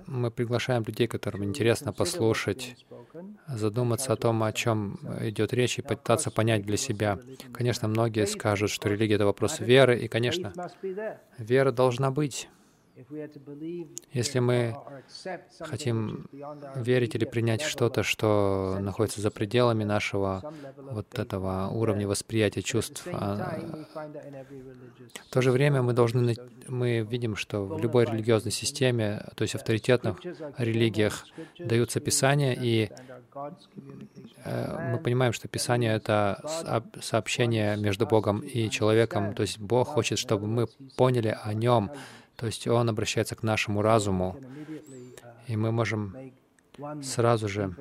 мы 0.06 0.30
приглашаем 0.30 0.84
людей, 0.86 1.06
которым 1.06 1.44
интересно 1.44 1.92
послушать, 1.92 2.76
задуматься 3.46 4.12
о 4.12 4.16
том, 4.16 4.42
о 4.42 4.52
чем 4.52 4.98
идет 5.20 5.52
речь, 5.52 5.78
и 5.78 5.82
пытаться 5.82 6.30
понять 6.30 6.64
для 6.64 6.76
себя. 6.76 7.18
Конечно, 7.52 7.88
многие 7.88 8.26
скажут, 8.26 8.70
что 8.70 8.88
религия— 8.88 9.14
это 9.16 9.26
вопрос 9.26 9.60
веры, 9.60 9.98
и, 9.98 10.08
конечно, 10.08 10.52
вера 11.38 11.72
должна 11.72 12.10
быть. 12.10 12.48
Если 14.12 14.40
мы 14.40 14.76
хотим 15.60 16.26
верить 16.74 17.14
или 17.14 17.24
принять 17.24 17.62
что-то, 17.62 18.02
что 18.02 18.78
находится 18.80 19.20
за 19.20 19.30
пределами 19.30 19.84
нашего 19.84 20.52
вот 20.76 21.18
этого 21.18 21.68
уровня 21.68 22.08
восприятия 22.08 22.62
чувств, 22.62 23.06
а, 23.12 23.60
в 25.26 25.30
то 25.30 25.40
же 25.40 25.52
время 25.52 25.82
мы 25.82 25.92
должны, 25.92 26.34
мы 26.66 27.00
видим, 27.00 27.36
что 27.36 27.64
в 27.64 27.80
любой 27.80 28.04
религиозной 28.04 28.52
системе, 28.52 29.24
то 29.36 29.42
есть 29.42 29.54
авторитетных 29.54 30.18
религиях, 30.56 31.24
даются 31.58 32.00
Писания, 32.00 32.52
и 32.60 32.90
э, 34.44 34.90
мы 34.92 34.98
понимаем, 34.98 35.32
что 35.32 35.46
Писание— 35.46 35.94
это 35.94 36.42
сообщение 37.00 37.76
между 37.76 38.06
Богом 38.06 38.40
и 38.40 38.68
человеком, 38.70 39.34
то 39.34 39.42
есть 39.42 39.58
Бог 39.60 39.88
хочет, 39.88 40.18
чтобы 40.18 40.48
мы 40.48 40.66
поняли 40.96 41.36
о 41.44 41.54
Нем, 41.54 41.92
то 42.38 42.46
есть 42.46 42.68
Он 42.68 42.88
обращается 42.88 43.34
к 43.34 43.42
нашему 43.42 43.82
разуму, 43.82 44.36
и 45.48 45.56
мы 45.56 45.72
можем 45.72 46.32
сразу 47.02 47.48
же 47.48 47.74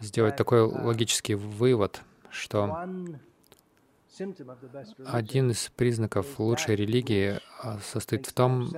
сделать 0.00 0.36
такой 0.36 0.62
логический 0.62 1.36
вывод, 1.36 2.02
что 2.28 2.88
один 5.06 5.50
из 5.52 5.70
признаков 5.76 6.40
лучшей 6.40 6.74
религии 6.74 7.38
а, 7.62 7.78
состоит 7.78 8.26
в 8.26 8.32
том, 8.32 8.68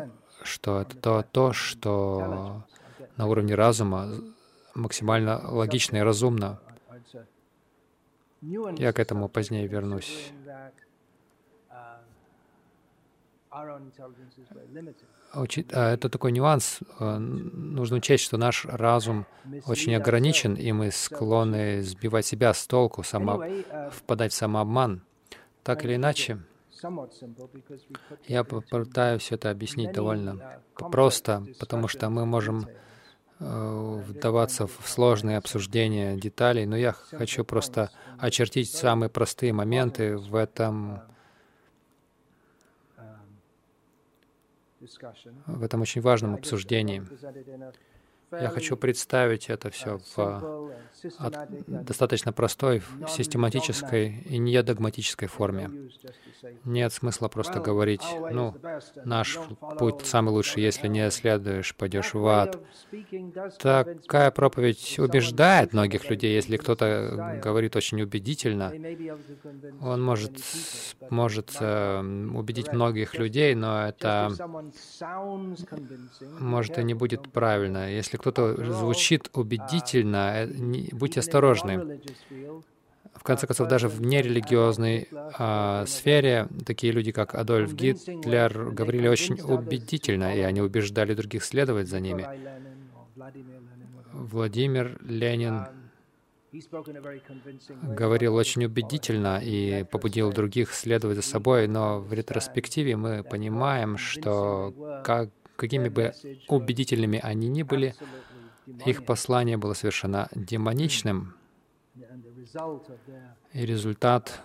что 0.43 0.83
это 0.83 0.97
то, 0.97 1.23
то 1.23 1.53
что 1.53 2.67
на 3.17 3.27
уровне 3.27 3.55
разума 3.55 4.09
максимально 4.75 5.41
логично 5.51 5.97
и 5.97 6.01
разумно. 6.01 6.61
Я 8.43 8.93
к 8.93 8.99
этому 8.99 9.29
позднее 9.29 9.67
вернусь. 9.67 10.33
А, 11.71 12.01
это 15.71 16.09
такой 16.09 16.33
нюанс. 16.33 16.81
Э, 16.99 17.19
нужно 17.19 17.97
учесть, 17.97 18.25
что 18.25 18.37
наш 18.37 18.65
разум 18.65 19.27
очень 19.67 19.95
ограничен, 19.95 20.55
и 20.55 20.73
мы 20.73 20.91
склонны 20.91 21.83
сбивать 21.83 22.27
себя 22.27 22.53
с 22.53 22.67
толку, 22.67 23.03
само... 23.03 23.45
Uh, 23.45 23.91
впадать 23.91 24.33
в 24.33 24.37
самообман. 24.37 25.03
Так 25.63 25.85
или 25.85 25.97
иначе, 25.97 26.39
я 28.27 28.45
попытаюсь 28.45 29.33
это 29.33 29.51
объяснить 29.51 29.93
довольно 29.93 30.61
uh, 30.77 30.91
просто, 30.91 31.47
потому 31.59 31.89
что 31.89 32.09
мы 32.11 32.27
можем 32.27 32.67
э, 33.41 34.03
вдаваться 34.07 34.67
в 34.67 34.83
сложные 34.85 35.39
обсуждения 35.39 36.17
деталей, 36.17 36.67
но 36.67 36.77
я 36.77 36.93
хочу 36.93 37.45
просто 37.45 37.91
очертить 38.19 38.71
самые 38.71 39.09
простые 39.09 39.53
моменты 39.53 40.17
в 40.17 40.35
этом 40.35 41.01
в 45.47 45.63
этом 45.63 45.81
очень 45.81 46.01
важном 46.01 46.35
обсуждении. 46.35 47.03
Я 48.33 48.49
хочу 48.49 48.77
представить 48.77 49.49
это 49.49 49.71
все 49.71 50.01
в 50.17 50.73
от, 51.19 51.49
достаточно 51.67 52.33
простой, 52.33 52.83
систематической 53.09 54.23
и 54.29 54.39
не 54.39 54.63
догматической 54.63 55.29
форме. 55.29 55.71
Нет 56.65 56.93
смысла 56.93 57.29
просто 57.29 57.61
говорить, 57.61 58.05
ну, 58.31 58.55
наш 59.05 59.39
путь 59.79 60.05
самый 60.07 60.31
лучший, 60.31 60.63
если 60.63 60.89
не 60.89 61.11
следуешь, 61.11 61.75
пойдешь 61.75 62.15
в 62.15 62.27
ад. 62.27 62.61
Такая 63.59 64.31
проповедь 64.31 64.99
убеждает 64.99 65.73
многих 65.73 66.09
людей, 66.11 66.35
если 66.35 66.57
кто-то 66.57 67.41
говорит 67.43 67.77
очень 67.77 68.01
убедительно. 68.03 68.73
Он 69.81 70.03
может, 70.03 70.33
может 71.11 71.57
э, 71.61 72.01
убедить 72.35 72.73
многих 72.73 73.15
людей, 73.19 73.55
но 73.55 73.89
это 73.89 74.31
может 76.39 76.79
и 76.79 76.85
не 76.85 76.95
будет 76.95 77.33
правильно. 77.33 77.91
Если 77.91 78.17
кто-то 78.19 78.73
звучит 78.73 79.31
убедительно, 79.33 80.45
э, 80.45 80.47
будьте 80.93 81.21
осторожны. 81.21 82.01
В 83.15 83.23
конце 83.23 83.47
концов, 83.47 83.69
даже 83.69 83.89
в 83.89 84.01
нерелигиозной 84.01 85.09
а, 85.13 85.85
сфере 85.87 86.49
такие 86.65 86.93
люди, 86.93 87.11
как 87.11 87.35
Адольф 87.35 87.75
Гитлер, 87.75 88.71
говорили 88.71 89.09
очень 89.09 89.41
убедительно, 89.41 90.37
и 90.37 90.41
они 90.41 90.61
убеждали 90.61 91.15
других 91.15 91.45
следовать 91.45 91.89
за 91.89 92.01
ними. 92.01 92.27
Владимир 94.13 94.99
Ленин 95.03 95.67
говорил 97.83 98.35
очень 98.35 98.65
убедительно 98.65 99.39
и 99.43 99.85
побудил 99.85 100.33
других 100.33 100.73
следовать 100.73 101.17
за 101.17 101.23
собой, 101.23 101.69
но 101.69 102.01
в 102.01 102.13
ретроспективе 102.13 102.97
мы 102.97 103.23
понимаем, 103.23 103.99
что 103.99 105.03
как, 105.05 105.29
какими 105.59 105.89
бы 105.89 106.15
убедительными 106.47 107.19
они 107.19 107.49
ни 107.49 107.65
были, 107.65 107.95
их 108.87 109.05
послание 109.05 109.57
было 109.57 109.75
совершенно 109.75 110.29
демоничным, 110.35 111.35
и 113.53 113.67
результат 113.67 114.41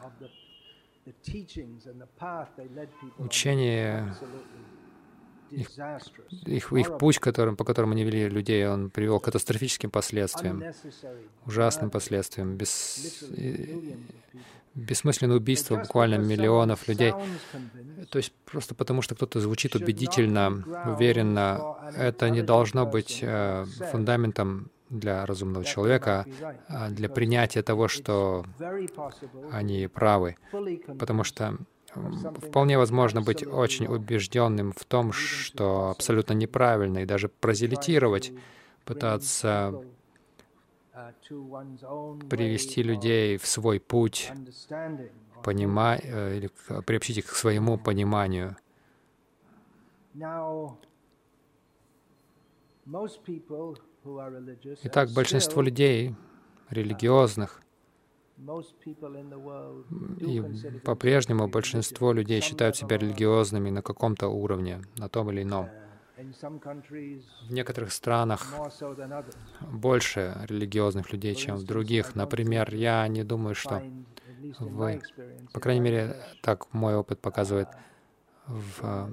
учения, 3.20 4.16
их, 5.54 5.70
их, 6.46 6.74
их 6.74 6.98
путь, 6.98 7.20
которым, 7.20 7.56
по 7.56 7.64
которому 7.64 7.94
они 7.94 8.04
вели 8.04 8.30
людей, 8.30 8.68
он 8.68 8.90
привел 8.90 9.20
к 9.20 9.26
катастрофическим 9.26 9.92
последствиям, 9.92 10.64
ужасным 11.46 11.90
последствиям, 11.90 12.56
без, 12.56 13.24
бессмысленное 14.76 15.38
убийство 15.38 15.76
буквально 15.76 16.16
миллионов 16.16 16.88
людей. 16.88 17.14
То 18.10 18.18
есть 18.18 18.34
просто 18.46 18.76
потому, 18.76 19.02
что 19.02 19.16
кто-то 19.16 19.40
звучит 19.40 19.76
убедительно, 19.76 20.64
уверенно, 20.86 21.78
это 21.96 22.30
не 22.30 22.42
должно 22.42 22.86
быть 22.86 23.20
э, 23.22 23.66
фундаментом 23.92 24.72
для 24.90 25.26
разумного 25.26 25.66
человека, 25.66 26.26
а 26.68 26.90
для 26.90 27.10
принятия 27.10 27.64
того, 27.64 27.88
что 27.88 28.46
они 29.52 29.88
правы. 29.88 30.36
Потому 31.00 31.24
что 31.24 31.58
вполне 32.42 32.78
возможно 32.78 33.22
быть 33.22 33.46
очень 33.46 33.88
убежденным 33.88 34.74
в 34.74 34.86
том, 34.86 35.12
что 35.12 35.90
абсолютно 35.90 36.34
неправильно, 36.34 37.00
и 37.00 37.06
даже 37.06 37.30
прозелитировать, 37.30 38.32
пытаться 38.86 39.84
привести 42.30 42.84
людей 42.84 43.38
в 43.38 43.48
свой 43.48 43.80
путь, 43.80 44.32
понима... 45.44 45.98
Э, 46.02 46.38
или 46.38 46.50
приобщить 46.86 47.18
их 47.18 47.26
к 47.26 47.36
своему 47.36 47.78
пониманию. 47.78 48.56
Итак, 54.84 55.10
большинство 55.16 55.62
людей, 55.62 56.16
религиозных, 56.70 57.63
и 60.20 60.80
по-прежнему 60.84 61.48
большинство 61.48 62.12
людей 62.14 62.42
считают 62.42 62.76
себя 62.76 62.98
религиозными 62.98 63.70
на 63.70 63.82
каком-то 63.82 64.28
уровне, 64.28 64.82
на 64.98 65.08
том 65.08 65.32
или 65.32 65.44
ином. 65.44 65.70
В 66.16 67.52
некоторых 67.52 67.92
странах 67.92 68.54
больше 69.62 70.36
религиозных 70.48 71.12
людей, 71.12 71.36
чем 71.36 71.56
в 71.56 71.64
других. 71.64 72.16
Например, 72.16 72.74
я 72.74 73.08
не 73.08 73.24
думаю, 73.24 73.56
что 73.56 73.84
вы, 74.60 75.02
по 75.54 75.60
крайней 75.60 75.82
мере, 75.82 76.16
так 76.42 76.72
мой 76.74 76.96
опыт 76.96 77.20
показывает, 77.20 77.68
в, 78.46 79.10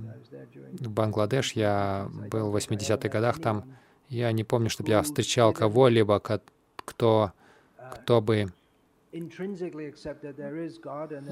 в 0.81 0.91
Бангладеш 0.91 1.53
я 1.53 2.09
был 2.31 2.51
в 2.51 2.57
80-х 2.57 3.09
годах 3.09 3.41
там, 3.41 3.77
я 4.09 4.33
не 4.33 4.43
помню, 4.43 4.71
чтобы 4.71 4.91
я 4.91 5.03
встречал 5.03 5.53
кого-либо, 5.53 6.21
кто, 6.85 7.33
кто 7.93 8.21
бы 8.21 8.53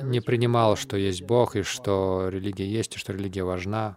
не 0.04 0.20
принимал, 0.20 0.76
что 0.76 0.96
есть 0.96 1.22
Бог, 1.22 1.56
и 1.56 1.62
что 1.62 2.28
религия 2.28 2.66
есть, 2.68 2.96
и 2.96 2.98
что 2.98 3.12
религия 3.12 3.44
важна. 3.44 3.96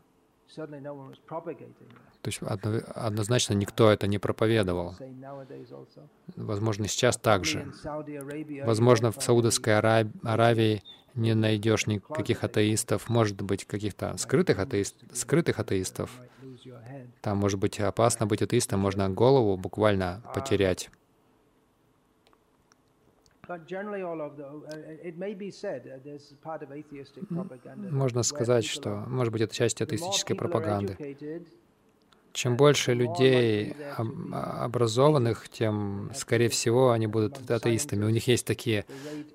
То 0.55 2.27
есть 2.27 2.39
однозначно 2.93 3.53
никто 3.53 3.89
это 3.89 4.05
не 4.07 4.19
проповедовал. 4.19 4.95
Возможно, 6.35 6.87
сейчас 6.87 7.17
также. 7.17 7.71
Возможно, 8.63 9.11
в 9.11 9.21
Саудовской 9.21 9.77
Аравии 9.77 10.83
не 11.15 11.33
найдешь 11.33 11.87
никаких 11.87 12.43
атеистов, 12.43 13.09
может 13.09 13.41
быть, 13.41 13.65
каких-то 13.65 14.15
скрытых, 14.17 14.59
атеист, 14.59 14.95
скрытых 15.13 15.59
атеистов, 15.59 16.09
Там 17.21 17.37
может 17.37 17.59
быть 17.59 17.79
опасно 17.79 18.25
быть 18.27 18.41
атеистом, 18.41 18.79
можно 18.79 19.09
голову 19.09 19.57
буквально 19.57 20.21
потерять. 20.33 20.89
Можно 27.91 28.23
сказать, 28.23 28.65
что, 28.65 29.03
может 29.07 29.33
быть, 29.33 29.41
это 29.41 29.53
часть 29.55 29.81
атеистической 29.81 30.35
пропаганды. 30.35 30.97
Чем 32.33 32.55
больше 32.55 32.93
людей 32.93 33.75
образованных, 34.31 35.49
тем, 35.49 36.11
скорее 36.15 36.47
всего, 36.47 36.91
они 36.91 37.07
будут 37.07 37.51
атеистами. 37.51 38.05
У 38.05 38.09
них 38.09 38.27
есть 38.27 38.45
такие 38.45 38.85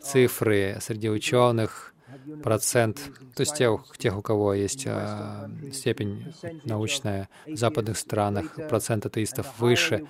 цифры 0.00 0.79
среди 0.81 1.11
ученых, 1.11 1.94
процент, 2.42 3.11
то 3.35 3.42
есть 3.42 3.57
тех, 3.57 3.85
тех 3.98 4.16
у 4.16 4.22
кого 4.22 4.55
есть 4.55 4.85
а, 4.87 5.50
степень 5.72 6.33
научная 6.64 7.29
в 7.46 7.57
западных 7.57 7.98
странах, 7.98 8.55
процент 8.68 9.07
атеистов 9.07 9.59
выше. 9.59 10.07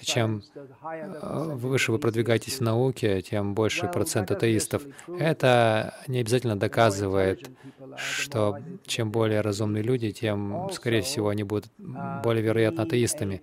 Чем 0.00 0.42
а, 0.82 1.54
выше 1.54 1.92
вы 1.92 1.98
продвигаетесь 1.98 2.58
в 2.58 2.60
науке, 2.62 3.22
тем 3.22 3.54
больше 3.54 3.88
процент 3.88 4.30
атеистов. 4.30 4.82
Это 5.08 5.94
не 6.06 6.20
обязательно 6.20 6.58
доказывает, 6.58 7.50
что 7.96 8.58
чем 8.86 9.10
более 9.10 9.40
разумные 9.40 9.82
люди, 9.82 10.12
тем, 10.12 10.68
скорее 10.72 11.02
всего, 11.02 11.28
они 11.28 11.44
будут 11.44 11.70
более 11.78 12.42
вероятно 12.42 12.82
атеистами. 12.84 13.42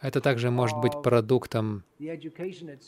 Это 0.00 0.20
также 0.20 0.50
может 0.50 0.78
быть 0.78 0.92
продуктом 1.02 1.84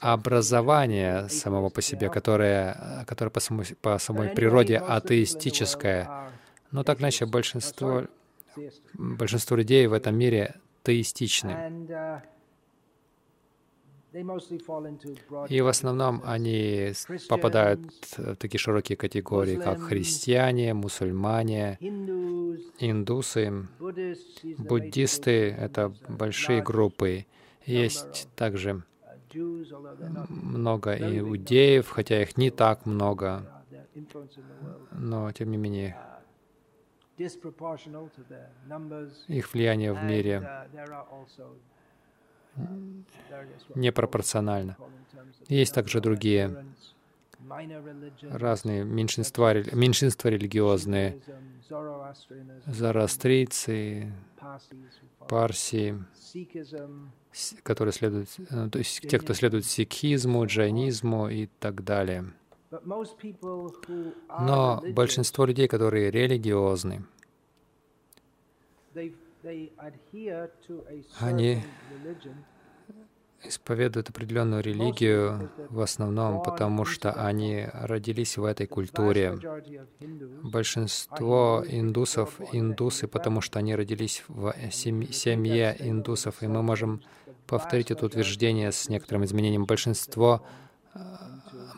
образования 0.01 1.29
самого 1.29 1.69
по 1.69 1.83
себе, 1.83 2.09
которое, 2.09 3.05
которое 3.07 3.31
по, 3.31 3.41
самой, 3.41 3.67
по 3.81 3.99
самой 3.99 4.29
природе 4.43 4.77
атеистическое. 4.79 6.33
Но 6.73 6.83
так 6.83 7.01
иначе 7.01 7.27
большинство, 7.27 8.05
большинство 8.95 9.57
людей 9.57 9.87
в 9.87 9.93
этом 9.93 10.17
мире 10.17 10.57
теистичны. 10.83 11.53
И 15.49 15.61
в 15.61 15.69
основном 15.69 16.23
они 16.25 16.93
попадают 17.29 17.81
в 18.17 18.35
такие 18.37 18.59
широкие 18.59 18.97
категории, 18.97 19.57
как 19.57 19.81
христиане, 19.81 20.75
мусульмане, 20.75 21.79
индусы, 22.79 23.69
буддисты— 24.59 25.51
это 25.59 25.95
большие 26.09 26.63
группы. 26.63 27.27
Есть 27.65 28.29
также 28.35 28.83
много 29.35 30.95
иудеев, 30.95 31.89
хотя 31.89 32.21
их 32.21 32.37
не 32.37 32.51
так 32.51 32.87
много, 32.87 33.47
но 34.93 35.33
тем 35.33 35.51
не 35.51 35.57
менее 35.57 35.97
их 39.29 39.53
влияние 39.53 39.93
в 39.93 40.03
мире 40.03 40.67
непропорционально. 43.75 44.77
Есть 45.49 45.75
также 45.75 46.01
другие 46.01 46.65
разные 48.31 48.85
меньшинства, 48.85 49.55
меньшинства 49.75 50.29
религиозные, 50.29 51.21
зороастрийцы, 52.67 54.13
парси, 55.29 55.95
которые 57.63 57.93
следуют, 57.93 58.29
э, 58.51 58.69
то 58.71 58.79
есть 58.79 59.09
те, 59.09 59.19
кто 59.19 59.33
следует 59.33 59.65
сикхизму, 59.65 60.45
джайнизму 60.47 61.29
и 61.29 61.47
так 61.59 61.83
далее. 61.85 62.33
Но 64.41 64.83
большинство 64.93 65.45
людей, 65.45 65.69
которые 65.69 66.11
религиозны, 66.11 67.05
они 71.19 71.63
исповедуют 73.45 74.09
определенную 74.09 74.63
религию 74.63 75.51
в 75.69 75.81
основном 75.81 76.43
потому, 76.43 76.85
что 76.85 77.13
они 77.13 77.67
родились 77.73 78.37
в 78.37 78.45
этой 78.45 78.67
культуре. 78.67 79.37
Большинство 80.43 81.65
индусов— 81.67 82.41
индусы, 82.53 83.09
потому 83.09 83.41
что 83.41 83.59
они 83.59 83.75
родились 83.75 84.23
в 84.29 84.55
семье 84.71 85.77
индусов, 85.79 86.43
и 86.43 86.47
мы 86.47 86.63
можем 86.63 87.03
повторить 87.47 87.91
это 87.91 88.07
утверждение 88.07 88.71
с 88.71 88.89
некоторым 88.89 89.25
изменением. 89.25 89.65
Большинство 89.65 90.43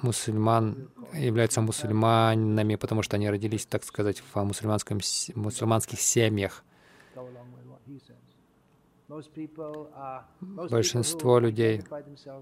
мусульман 0.04 0.88
являются 1.12 1.60
мусульманами, 1.60 2.76
потому 2.76 3.02
что 3.02 3.16
они 3.16 3.30
родились, 3.30 3.66
так 3.66 3.84
сказать, 3.84 4.22
в 4.32 4.44
мусульманском, 4.44 5.00
мусульманских 5.34 6.00
семьях. 6.00 6.64
Большинство 10.70 11.38
людей, 11.38 11.82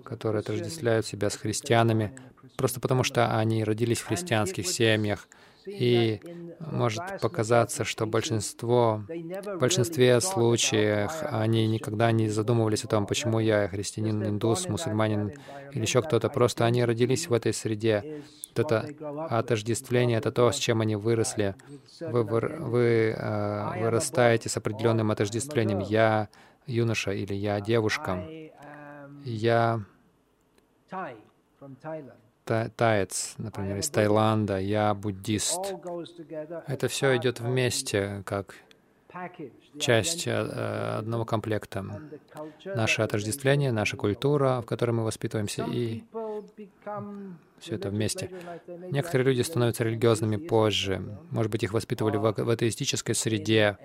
которые 0.05 0.40
отождествляют 0.40 1.07
себя 1.07 1.29
с 1.29 1.37
христианами, 1.37 2.16
просто 2.57 2.81
потому 2.81 3.03
что 3.03 3.37
они 3.37 3.64
родились 3.64 4.01
в 4.01 4.07
христианских 4.07 4.66
семьях, 4.66 5.29
и 5.66 6.20
может 6.61 7.20
показаться, 7.20 7.85
что 7.85 8.07
большинство, 8.07 9.05
в 9.09 9.59
большинстве 9.59 10.20
случаев 10.20 11.12
они 11.31 11.66
никогда 11.66 12.11
не 12.12 12.29
задумывались 12.29 12.85
о 12.85 12.88
том, 12.88 13.07
почему 13.07 13.38
я 13.38 13.68
христианин, 13.68 14.25
индус, 14.25 14.68
мусульманин 14.68 15.33
или 15.72 15.83
еще 15.83 16.03
кто-то. 16.03 16.29
Просто 16.29 16.64
они 16.64 16.85
родились 16.85 17.29
в 17.29 17.33
этой 17.33 17.53
среде. 17.53 18.22
Это 18.55 18.87
отождествление— 19.31 20.18
это 20.18 20.31
то, 20.31 20.51
с 20.53 20.57
чем 20.57 20.83
они 20.83 20.96
выросли. 20.96 21.55
Вы, 22.01 22.22
вы, 22.22 22.40
вы 22.40 23.14
э, 23.16 23.81
вырастаете 23.81 24.51
с 24.51 24.57
определенным 24.59 25.11
отождествлением. 25.11 25.79
Я 25.79 26.29
юноша 26.66 27.12
или 27.12 27.33
я 27.35 27.61
девушка. 27.61 28.22
Я 29.25 29.83
та 32.53 32.69
таец, 32.69 33.35
например, 33.38 33.79
из 33.79 33.88
Таиланда, 33.88 34.59
я 34.59 34.93
буддист. 34.93 35.75
Это 36.67 36.88
все 36.88 37.17
идет 37.17 37.41
вместе, 37.41 38.23
как 38.27 38.55
часть 39.79 40.27
э, 40.27 40.33
одного 40.99 41.25
комплекта. 41.25 41.85
Наше 42.65 43.03
отождествление, 43.03 43.73
наша 43.73 43.97
культура, 43.97 44.61
в 44.61 44.67
которой 44.67 44.93
мы 44.93 45.05
воспитываемся, 45.05 45.65
и 45.65 46.05
все 47.59 47.75
это 47.77 47.88
вместе. 47.91 48.31
Некоторые 48.91 49.27
люди 49.29 49.43
становятся 49.43 49.85
религиозными 49.85 50.37
позже. 50.37 51.03
Может 51.31 51.51
быть, 51.51 51.62
их 51.62 51.73
воспитывали 51.73 52.17
в, 52.17 52.51
атеистической 52.51 53.15
среде 53.15 53.79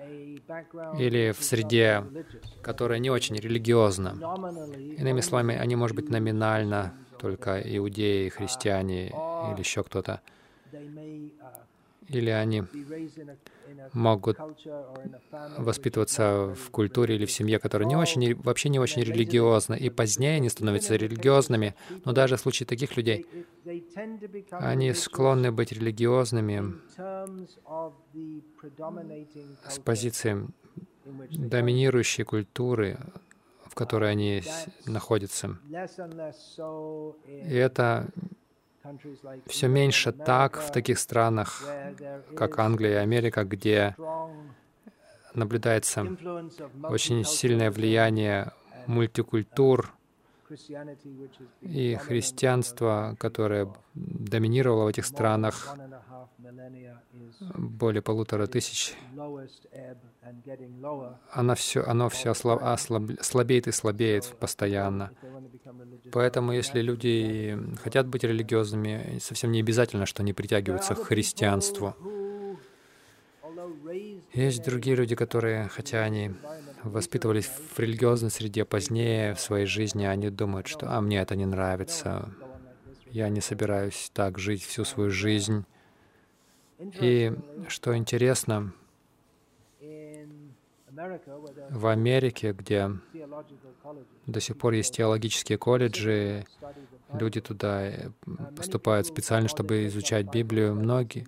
или 0.98 1.32
в 1.32 1.42
среде, 1.42 2.04
которая 2.62 2.98
не 2.98 3.10
очень 3.10 3.36
религиозна. 3.36 4.10
Иными 4.98 5.20
словами, 5.20 5.56
они, 5.56 5.76
может 5.76 5.96
быть, 5.96 6.10
номинально 6.10 6.94
только 7.18 7.60
иудеи, 7.60 8.28
христиане 8.28 9.08
или 9.08 9.58
еще 9.58 9.82
кто-то. 9.82 10.20
Или 12.08 12.30
они 12.30 12.64
могут 13.92 14.38
воспитываться 15.58 16.54
в 16.54 16.70
культуре 16.70 17.16
или 17.16 17.26
в 17.26 17.30
семье, 17.30 17.58
которая 17.58 17.88
не 17.88 17.96
очень, 17.96 18.34
вообще 18.34 18.70
не 18.70 18.78
очень 18.78 19.02
религиозна, 19.02 19.74
и 19.74 19.90
позднее 19.90 20.36
они 20.36 20.48
становятся 20.48 20.96
религиозными. 20.96 21.74
Но 22.04 22.12
даже 22.12 22.36
в 22.36 22.40
случае 22.40 22.66
таких 22.66 22.96
людей 22.96 23.26
они 24.52 24.92
склонны 24.94 25.52
быть 25.52 25.72
религиозными 25.72 26.74
с 29.68 29.78
позиции 29.84 30.46
доминирующей 31.30 32.24
культуры, 32.24 32.98
которой 33.78 34.10
они 34.10 34.42
находятся. 34.86 35.56
И 37.26 37.54
это 37.54 38.08
все 39.46 39.68
меньше 39.68 40.10
так 40.12 40.58
в 40.60 40.72
таких 40.72 40.98
странах, 40.98 41.62
как 42.36 42.58
Англия 42.58 42.94
и 42.94 43.02
Америка, 43.02 43.44
где 43.44 43.94
наблюдается 45.34 46.00
очень 46.82 47.24
сильное 47.24 47.70
влияние 47.70 48.50
мультикультур, 48.86 49.94
и 51.60 51.94
христианство, 51.96 53.14
которое 53.20 53.68
доминировало 53.94 54.84
в 54.84 54.88
этих 54.88 55.04
странах 55.04 55.76
более 57.54 58.02
полутора 58.02 58.46
тысяч, 58.46 58.94
оно 61.32 61.54
все, 61.54 61.82
оно 61.82 62.08
все 62.08 62.30
ослаб, 62.30 62.62
ослаб, 62.62 63.10
слабеет 63.20 63.66
и 63.68 63.72
слабеет 63.72 64.36
постоянно. 64.38 65.10
Поэтому, 66.12 66.52
если 66.52 66.80
люди 66.80 67.58
хотят 67.82 68.06
быть 68.06 68.24
религиозными, 68.24 69.18
совсем 69.20 69.52
не 69.52 69.60
обязательно, 69.60 70.06
что 70.06 70.22
они 70.22 70.32
притягиваются 70.32 70.94
к 70.94 71.04
христианству. 71.04 71.94
Есть 74.32 74.64
другие 74.64 74.96
люди, 74.96 75.14
которые, 75.14 75.68
хотя 75.68 76.02
они 76.02 76.32
воспитывались 76.82 77.46
в 77.46 77.78
религиозной 77.78 78.30
среде 78.30 78.64
позднее 78.64 79.34
в 79.34 79.40
своей 79.40 79.66
жизни, 79.66 80.04
они 80.04 80.30
думают, 80.30 80.66
что 80.68 80.90
«а 80.90 81.00
мне 81.00 81.20
это 81.20 81.34
не 81.36 81.46
нравится, 81.46 82.30
я 83.10 83.28
не 83.28 83.40
собираюсь 83.40 84.10
так 84.14 84.38
жить 84.38 84.62
всю 84.62 84.84
свою 84.84 85.10
жизнь». 85.10 85.64
И 86.78 87.32
что 87.68 87.96
интересно, 87.96 88.72
В 91.70 91.86
Америке, 91.86 92.52
где 92.52 92.90
до 94.26 94.40
сих 94.40 94.58
пор 94.58 94.72
есть 94.72 94.96
теологические 94.96 95.56
колледжи, 95.56 96.44
люди 97.12 97.40
туда 97.40 97.92
поступают 98.56 99.06
специально, 99.06 99.48
чтобы 99.48 99.86
изучать 99.86 100.26
Библию. 100.26 100.74
Многие 100.74 101.26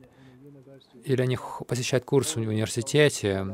или 1.04 1.22
они 1.22 1.38
посещают 1.66 2.04
курс 2.04 2.36
в 2.36 2.38
университете 2.38 3.46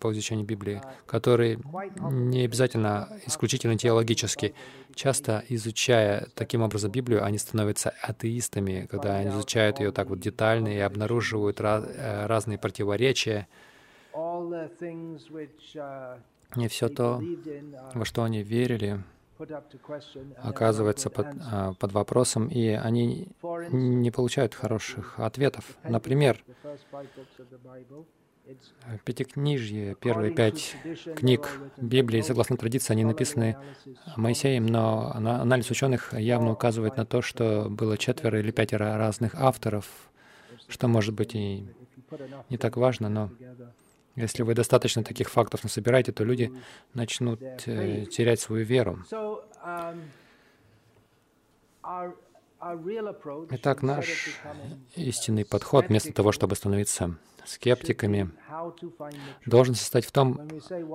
по 0.00 0.12
изучению 0.12 0.46
Библии, 0.46 0.80
который 1.06 1.58
не 2.00 2.44
обязательно 2.44 3.08
исключительно 3.26 3.76
теологический. 3.76 4.54
Часто 4.94 5.42
изучая 5.48 6.28
таким 6.34 6.62
образом 6.62 6.90
Библию, 6.90 7.24
они 7.24 7.38
становятся 7.38 7.94
атеистами, 8.02 8.86
когда 8.90 9.16
они 9.16 9.30
изучают 9.30 9.80
ее 9.80 9.92
так 9.92 10.08
вот 10.08 10.20
детально 10.20 10.68
и 10.68 10.78
обнаруживают 10.78 11.60
раз, 11.60 11.84
э, 11.86 12.26
разные 12.26 12.58
противоречия. 12.58 13.48
И 16.56 16.68
все 16.68 16.88
то, 16.88 17.22
во 17.94 18.04
что 18.04 18.24
они 18.24 18.42
верили, 18.42 19.02
оказывается 20.42 21.10
под, 21.10 21.26
а, 21.50 21.74
под 21.74 21.92
вопросом, 21.92 22.48
и 22.48 22.68
они 22.68 23.28
не 23.70 24.10
получают 24.10 24.54
хороших 24.54 25.18
ответов. 25.18 25.76
Например, 25.84 26.42
Пятикнижье, 29.04 29.94
первые 30.00 30.34
пять 30.34 30.76
книг 31.14 31.48
Библии, 31.76 32.20
согласно 32.22 32.56
традиции, 32.56 32.92
они 32.92 33.04
написаны 33.04 33.56
Моисеем, 34.16 34.66
но 34.66 35.12
анализ 35.14 35.70
ученых 35.70 36.12
явно 36.14 36.50
указывает 36.52 36.96
на 36.96 37.06
то, 37.06 37.22
что 37.22 37.68
было 37.70 37.96
четверо 37.96 38.40
или 38.40 38.50
пятеро 38.50 38.96
разных 38.96 39.36
авторов, 39.36 39.86
что 40.68 40.88
может 40.88 41.14
быть 41.14 41.36
и 41.36 41.68
не 42.50 42.58
так 42.58 42.76
важно, 42.76 43.08
но 43.08 43.30
если 44.16 44.42
вы 44.42 44.54
достаточно 44.54 45.02
таких 45.02 45.30
фактов 45.30 45.62
насобираете, 45.62 46.12
то 46.12 46.24
люди 46.24 46.52
начнут 46.94 47.40
э, 47.66 48.06
терять 48.06 48.40
свою 48.40 48.64
веру. 48.64 48.98
Итак, 53.50 53.82
наш 53.82 54.28
истинный 54.94 55.44
подход, 55.44 55.88
вместо 55.88 56.12
того, 56.12 56.30
чтобы 56.30 56.54
становиться 56.54 57.16
скептиками, 57.44 58.30
должен 59.46 59.74
состоять 59.74 60.06
в 60.06 60.12
том, 60.12 60.48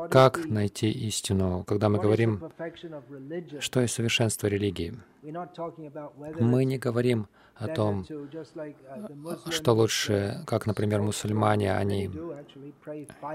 как 0.10 0.45
найти 0.45 0.89
истину. 0.89 1.65
Когда 1.67 1.89
мы 1.89 1.99
говорим, 1.99 2.41
что 3.60 3.82
есть 3.82 3.95
совершенство 3.95 4.47
религии, 4.47 4.97
мы 6.39 6.63
не 6.63 6.77
говорим 6.77 7.27
о 7.56 7.67
том, 7.67 8.06
что 9.49 9.73
лучше, 9.73 10.43
как, 10.47 10.67
например, 10.67 11.01
мусульмане, 11.01 11.75
они... 11.75 12.10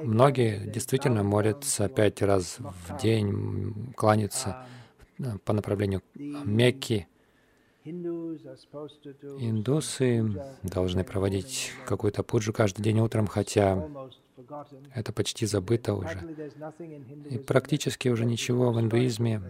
Многие 0.05 0.71
действительно 0.71 1.23
молятся 1.23 1.89
пять 1.91 2.23
раз 2.23 2.59
в 2.61 2.97
день, 2.97 3.93
кланяются 3.95 4.67
по 5.45 5.53
направлению 5.53 6.03
Мекки, 6.15 7.09
Индусы 9.41 10.25
должны 10.63 11.05
проводить 11.05 11.73
какую-то 11.87 12.23
пуджу 12.23 12.53
каждый 12.53 12.83
день 12.83 13.01
утром, 13.01 13.27
хотя 13.27 13.89
это 14.95 15.13
почти 15.13 15.47
забыто 15.47 15.95
уже. 15.95 16.19
И 17.31 17.39
практически 17.39 18.09
уже 18.09 18.25
ничего 18.25 18.71
в 18.73 18.81
индуизме 18.81 19.43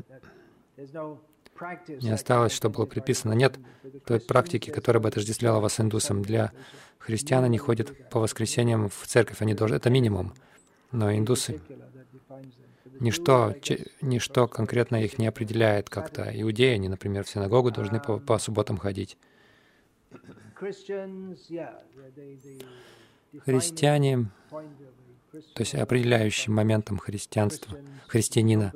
не 2.00 2.10
осталось, 2.10 2.52
что 2.52 2.70
было 2.70 2.86
приписано. 2.86 3.34
Нет 3.34 3.58
той 4.06 4.20
практики, 4.20 4.70
которая 4.70 5.02
бы 5.02 5.08
отождествляла 5.08 5.60
вас 5.60 5.78
индусам. 5.78 6.22
Для 6.22 6.52
христиан 6.98 7.44
они 7.44 7.58
ходят 7.58 8.08
по 8.08 8.18
воскресеньям 8.20 8.88
в 8.88 9.06
церковь, 9.06 9.42
они 9.42 9.54
должны, 9.54 9.76
это 9.76 9.90
минимум. 9.90 10.32
Но 10.90 11.12
индусы 11.14 11.60
Ничто, 13.02 13.52
ничто 14.00 14.46
конкретно 14.46 15.02
их 15.02 15.18
не 15.18 15.26
определяет 15.26 15.90
как-то. 15.90 16.30
Иудеи, 16.32 16.74
они, 16.74 16.88
например, 16.88 17.24
в 17.24 17.28
синагогу 17.28 17.72
должны 17.72 17.98
по, 17.98 18.18
по 18.18 18.38
субботам 18.38 18.76
ходить. 18.76 19.18
Христиане, 23.44 24.26
то 25.32 25.62
есть 25.62 25.74
определяющим 25.74 26.54
моментом 26.54 26.98
христианства, 26.98 27.76
христианина, 28.06 28.72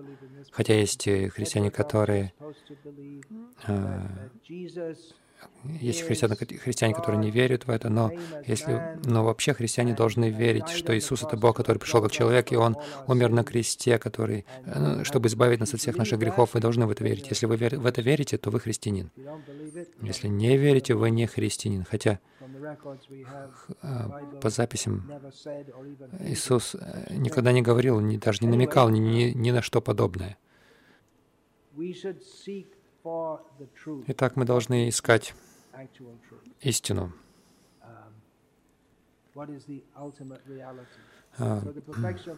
хотя 0.51 0.75
есть 0.75 1.05
христиане, 1.05 1.71
которые 1.71 2.33
э, 3.69 4.09
есть 5.81 6.03
христиане, 6.03 6.37
христиане, 6.37 6.95
которые 6.95 7.21
не 7.21 7.31
верят 7.31 7.67
в 7.67 7.71
это, 7.71 7.89
но, 7.89 8.11
если, 8.47 8.99
но 9.05 9.25
вообще 9.25 9.53
христиане 9.53 9.95
должны 9.95 10.31
верить, 10.31 10.69
что 10.69 10.97
Иисус— 10.97 11.23
это 11.25 11.37
Бог, 11.37 11.57
который 11.57 11.79
пришел 11.79 12.03
как 12.03 12.13
человек, 12.13 12.53
и 12.53 12.57
Он 12.57 12.77
умер 13.07 13.31
на 13.31 13.45
кресте, 13.45 13.99
который, 13.99 14.45
ну, 14.65 15.05
чтобы 15.05 15.29
избавить 15.29 15.61
нас 15.61 15.75
от 15.75 15.81
всех 15.81 15.97
наших 15.97 16.19
грехов. 16.19 16.55
Вы 16.55 16.61
должны 16.61 16.87
в 16.87 16.91
это 16.91 17.05
верить. 17.05 17.27
Если 17.29 17.47
вы 17.47 17.57
в 17.57 17.87
это 17.87 18.03
верите, 18.03 18.39
то 18.39 18.51
вы 18.51 18.61
христианин. 18.61 19.11
Если 20.03 20.29
не 20.29 20.57
верите, 20.57 20.95
вы 20.95 21.11
не 21.11 21.27
христианин. 21.27 21.85
Хотя 21.85 22.21
а, 23.83 24.21
по 24.41 24.51
записям 24.51 25.11
Иисус 26.21 26.75
э, 26.75 27.15
никогда 27.15 27.53
не 27.53 27.63
говорил, 27.63 28.01
даже 28.19 28.39
не 28.43 28.49
намекал 28.49 28.89
ни, 28.89 28.99
ни, 28.99 29.33
ни 29.33 29.51
на 29.51 29.63
что 29.63 29.81
подобное. 29.81 30.37
Итак, 34.07 34.37
мы 34.37 34.45
должны 34.45 34.89
искать 34.89 35.35
истину. 36.61 37.13
А, 41.39 41.63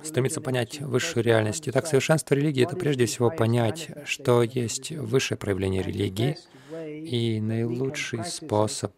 стремиться 0.02 0.40
понять 0.40 0.80
высшую 0.80 1.22
реальность. 1.22 1.68
Итак, 1.68 1.86
совершенство 1.86 2.34
религии— 2.34 2.64
это 2.66 2.74
прежде 2.76 3.06
всего 3.06 3.30
понять, 3.30 3.90
что 4.04 4.42
есть 4.42 4.90
высшее 4.90 5.38
проявление 5.38 5.82
религии, 5.82 6.36
и 6.72 7.40
наилучший 7.40 8.24
способ 8.24 8.92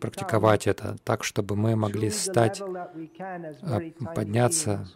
практиковать 0.00 0.66
это 0.66 0.96
так, 1.04 1.24
чтобы 1.24 1.56
мы 1.56 1.74
могли 1.76 2.10
стать, 2.10 2.62
а, 2.62 3.80
подняться 4.14 4.86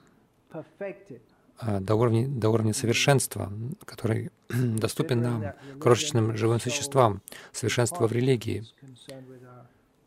до 1.80 1.94
уровня, 1.94 2.28
до 2.28 2.50
уровня 2.50 2.72
совершенства, 2.72 3.52
который 3.84 4.30
доступен 4.48 5.22
нам, 5.22 5.44
крошечным 5.80 6.36
живым 6.36 6.60
существам, 6.60 7.22
совершенство 7.52 8.06
в 8.06 8.12
религии. 8.12 8.64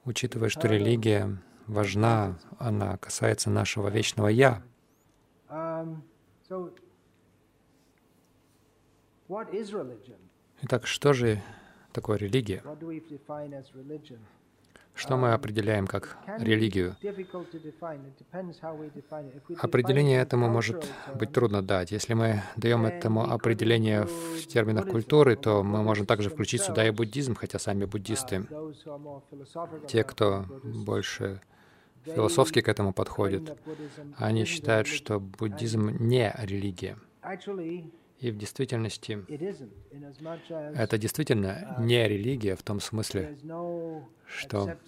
Учитывая, 0.04 0.50
что 0.50 0.68
религия 0.68 1.42
важна, 1.68 2.38
она 2.60 2.98
касается 2.98 3.50
нашего 3.50 3.90
вечного 3.90 4.28
«Я». 4.28 4.64
Итак, 10.62 10.86
что 10.86 11.14
же 11.14 11.42
такое 11.92 12.18
религия? 12.18 12.64
Что 14.96 15.18
мы 15.18 15.34
определяем 15.34 15.88
как 15.88 16.18
религию? 16.40 16.96
Определение 19.60 20.22
этому 20.22 20.50
может 20.50 20.90
быть 21.14 21.32
трудно 21.34 21.62
дать. 21.62 21.92
Если 21.92 22.14
мы 22.14 22.42
даем 22.56 22.86
этому 22.86 23.30
определение 23.30 24.04
в 24.04 24.48
терминах 24.48 24.88
культуры, 24.88 25.36
то 25.36 25.64
мы 25.64 25.84
можем 25.84 26.06
также 26.06 26.30
включить 26.30 26.62
сюда 26.62 26.88
и 26.88 26.92
буддизм, 26.92 27.36
хотя 27.36 27.60
сами 27.60 27.86
буддисты, 27.86 28.48
те, 29.88 30.04
кто 30.04 30.46
больше 30.64 31.42
философски 32.06 32.62
к 32.62 32.70
этому 32.70 32.94
подходит, 32.94 33.58
они 34.18 34.46
считают, 34.46 34.88
что 34.88 35.20
буддизм 35.20 35.90
не 36.00 36.34
религия. 36.38 36.98
И 38.26 38.32
в 38.32 38.38
действительности 38.38 39.24
это 40.50 40.98
действительно 40.98 41.78
не 41.80 42.08
религия 42.08 42.56
в 42.56 42.64
том 42.64 42.80
смысле, 42.80 43.38
что 44.26 44.80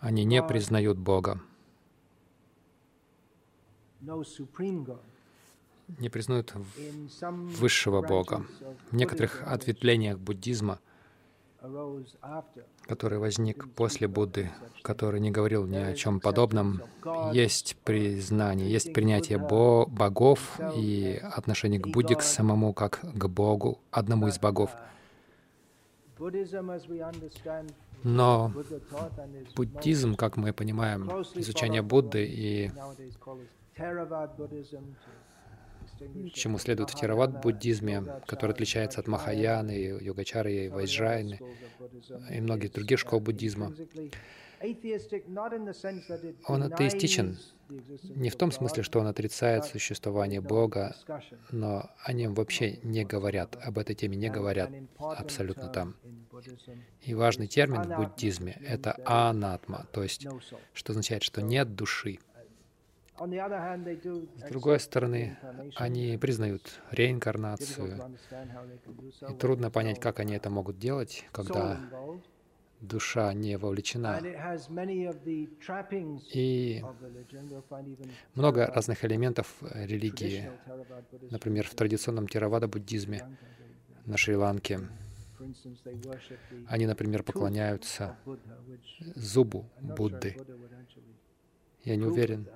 они 0.00 0.24
не 0.24 0.42
признают 0.42 0.98
Бога, 0.98 1.40
не 4.02 6.10
признают 6.10 6.52
высшего 7.22 8.02
Бога. 8.02 8.44
В 8.90 8.94
некоторых 8.94 9.42
ответвлениях 9.42 10.18
буддизма 10.18 10.78
который 12.86 13.18
возник 13.18 13.68
после 13.74 14.08
Будды, 14.08 14.50
который 14.82 15.20
не 15.20 15.30
говорил 15.30 15.66
ни 15.66 15.76
о 15.76 15.94
чем 15.94 16.20
подобном, 16.20 16.82
есть 17.32 17.76
признание, 17.84 18.70
есть 18.70 18.92
принятие 18.92 19.38
бо 19.38 19.86
богов 19.86 20.60
и 20.76 21.20
отношение 21.22 21.80
к 21.80 21.88
Будде 21.88 22.16
к 22.16 22.22
самому 22.22 22.72
как 22.72 23.00
к 23.00 23.26
Богу, 23.26 23.80
одному 23.90 24.28
из 24.28 24.38
богов. 24.38 24.70
Но 28.02 28.52
буддизм, 29.56 30.14
как 30.14 30.36
мы 30.36 30.52
понимаем, 30.52 31.08
изучение 31.34 31.82
Будды 31.82 32.24
и 32.24 32.70
чему 36.32 36.58
следует 36.58 36.90
в 36.90 36.94
Теравад-буддизме, 36.94 38.22
который 38.26 38.52
отличается 38.52 39.00
от 39.00 39.06
Махаяны, 39.08 39.98
Йогачары 40.00 40.52
и 40.52 40.68
Вайджрайны 40.68 41.40
и 42.30 42.40
многих 42.40 42.72
других 42.72 42.98
школ 42.98 43.20
буддизма. 43.20 43.74
Он 46.46 46.62
атеистичен 46.62 47.38
не 48.04 48.30
в 48.30 48.36
том 48.36 48.52
смысле, 48.52 48.82
что 48.82 49.00
он 49.00 49.06
отрицает 49.06 49.64
существование 49.64 50.40
Бога, 50.40 50.94
но 51.50 51.90
о 52.02 52.12
нем 52.12 52.34
вообще 52.34 52.78
не 52.82 53.04
говорят, 53.04 53.56
об 53.60 53.78
этой 53.78 53.94
теме 53.94 54.16
не 54.16 54.30
говорят 54.30 54.70
абсолютно 54.98 55.68
там. 55.68 55.96
И 57.02 57.14
важный 57.14 57.48
термин 57.48 57.82
в 57.82 57.96
буддизме— 57.96 58.58
это 58.66 58.96
анатма, 59.04 59.86
то 59.92 60.02
есть, 60.02 60.26
что 60.72 60.92
означает, 60.92 61.22
что 61.22 61.42
нет 61.42 61.74
души. 61.74 62.18
С 63.18 64.48
другой 64.48 64.80
стороны, 64.80 65.38
они 65.76 66.18
признают 66.18 66.80
реинкарнацию, 66.90 68.16
и 69.28 69.34
трудно 69.34 69.70
понять, 69.70 70.00
как 70.00 70.20
они 70.20 70.34
это 70.34 70.50
могут 70.50 70.78
делать, 70.78 71.24
когда 71.32 71.80
душа 72.80 73.32
не 73.32 73.56
вовлечена. 73.56 74.20
И 76.32 76.84
много 78.34 78.66
разных 78.66 79.04
элементов 79.04 79.56
религии. 79.62 80.50
Например, 81.30 81.66
в 81.66 81.74
традиционном 81.74 82.28
теравада-буддизме 82.28 83.38
на 84.04 84.16
Шри-Ланке 84.16 84.80
они, 86.68 86.86
например, 86.86 87.22
поклоняются 87.22 88.16
зубу 89.14 89.66
Будды. 89.80 90.36
Я 91.84 91.96
не 91.96 92.04
уверен, 92.04 92.48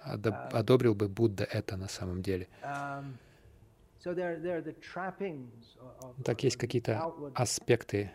одобрил 0.00 0.94
бы 0.94 1.08
Будда 1.08 1.44
это 1.44 1.76
на 1.76 1.88
самом 1.88 2.22
деле. 2.22 2.48
Так 6.24 6.42
есть 6.42 6.56
какие-то 6.56 7.12
аспекты 7.34 8.10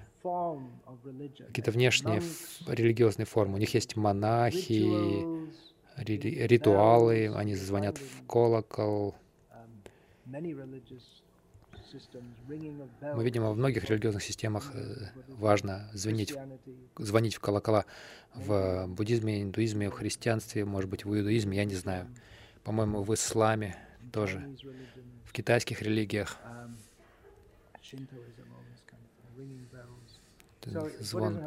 какие-то 1.48 1.72
внешние 1.72 2.22
религиозные 2.68 3.26
формы. 3.26 3.56
У 3.56 3.58
них 3.58 3.74
есть 3.74 3.96
монахи, 3.96 4.86
ритуалы, 5.98 7.34
они 7.36 7.56
звонят 7.56 7.98
в 7.98 8.26
колокол. 8.28 9.16
Мы 13.02 13.23
видим, 13.23 13.43
во 13.43 13.54
многих 13.54 13.89
религиозных 13.89 14.23
системах 14.23 14.71
э, 14.73 15.10
важно 15.28 15.89
звонить, 15.93 16.34
звонить 16.97 17.36
в 17.36 17.39
колокола. 17.39 17.86
В 18.34 18.88
буддизме, 18.88 19.41
индуизме, 19.41 19.89
в 19.89 19.93
христианстве, 19.93 20.65
может 20.65 20.89
быть, 20.89 21.06
в 21.06 21.15
иудаизме, 21.15 21.58
я 21.58 21.65
не 21.65 21.76
знаю. 21.76 22.08
По-моему, 22.63 23.04
в 23.04 23.13
исламе 23.13 23.78
тоже, 24.12 24.47
в 25.26 25.32
китайских 25.32 25.82
религиях 25.82 26.38
звон 31.00 31.41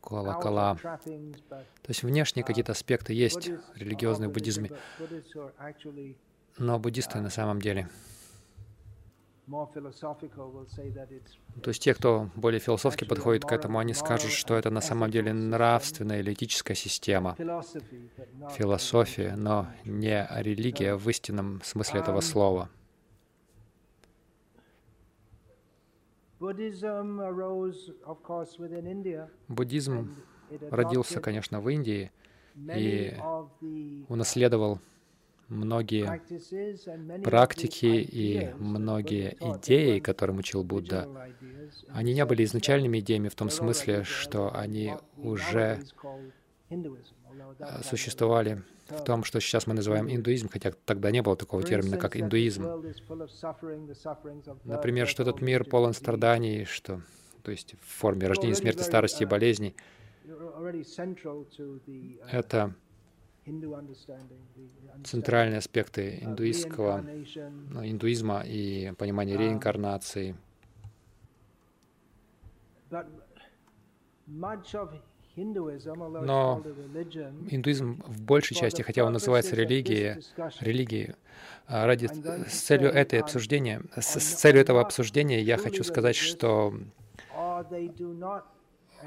колокола. 0.00 0.76
То 0.76 1.88
есть 1.88 2.02
внешние 2.02 2.44
какие-то 2.44 2.72
аспекты 2.72 3.12
есть 3.14 3.50
религиозные 3.74 4.28
в 4.28 4.32
буддизме, 4.32 4.70
но 6.58 6.78
буддисты 6.78 7.20
на 7.20 7.30
самом 7.30 7.60
деле 7.60 7.88
то 11.62 11.68
есть 11.68 11.82
те, 11.82 11.94
кто 11.94 12.30
более 12.34 12.58
философски 12.58 13.04
подходит 13.04 13.44
к 13.44 13.52
этому, 13.52 13.78
они 13.78 13.94
скажут, 13.94 14.32
что 14.32 14.56
это 14.56 14.70
на 14.70 14.80
самом 14.80 15.10
деле 15.10 15.32
нравственная 15.32 16.18
или 16.18 16.32
этическая 16.32 16.74
система, 16.74 17.36
философия, 18.50 19.36
но 19.36 19.68
не 19.84 20.26
религия 20.30 20.96
в 20.96 21.08
истинном 21.08 21.62
смысле 21.62 22.00
этого 22.00 22.20
слова. 22.20 22.68
Буддизм 29.48 30.16
родился, 30.70 31.20
конечно, 31.20 31.60
в 31.60 31.68
Индии 31.68 32.10
и 32.56 33.14
унаследовал 34.08 34.80
многие 35.48 36.20
практики 37.22 37.86
и 37.86 38.52
многие 38.58 39.36
идеи, 39.40 39.98
которым 40.00 40.38
учил 40.38 40.64
Будда. 40.64 41.08
Они 41.88 42.14
не 42.14 42.24
были 42.24 42.44
изначальными 42.44 43.00
идеями 43.00 43.28
в 43.28 43.34
том 43.34 43.50
смысле, 43.50 44.04
что 44.04 44.54
они 44.54 44.94
уже 45.16 45.80
существовали 47.82 48.62
в 48.88 49.02
том, 49.02 49.24
что 49.24 49.40
сейчас 49.40 49.66
мы 49.66 49.74
называем 49.74 50.08
индуизм, 50.08 50.48
хотя 50.48 50.72
тогда 50.84 51.10
не 51.10 51.22
было 51.22 51.36
такого 51.36 51.62
термина, 51.62 51.96
как 51.98 52.16
индуизм. 52.16 52.64
Например, 54.64 55.06
что 55.08 55.22
этот 55.22 55.40
мир 55.40 55.64
полон 55.64 55.92
страданий, 55.92 56.64
что, 56.64 57.02
то 57.42 57.50
есть 57.50 57.74
в 57.80 57.98
форме 57.98 58.28
рождения, 58.28 58.54
смерти, 58.54 58.82
старости 58.82 59.24
и 59.24 59.26
болезней. 59.26 59.74
Это 62.30 62.74
центральные 65.04 65.58
аспекты 65.58 66.18
индуистского, 66.20 67.04
ну, 67.70 67.86
индуизма 67.86 68.42
и 68.44 68.92
понимания 68.98 69.36
реинкарнации. 69.36 70.36
Но 75.36 76.62
индуизм 77.50 78.02
в 78.06 78.22
большей 78.22 78.56
части, 78.56 78.82
хотя 78.82 79.04
он 79.04 79.12
называется 79.12 79.54
религией, 79.54 80.22
религией, 80.60 81.14
а 81.66 81.86
ради, 81.86 82.06
с 82.06 82.60
целью 82.62 82.90
этой 82.90 83.20
обсуждения, 83.20 83.82
с, 83.94 84.18
с 84.18 84.34
целью 84.40 84.62
этого 84.62 84.80
обсуждения 84.80 85.42
я 85.42 85.58
хочу 85.58 85.84
сказать, 85.84 86.16
что 86.16 86.74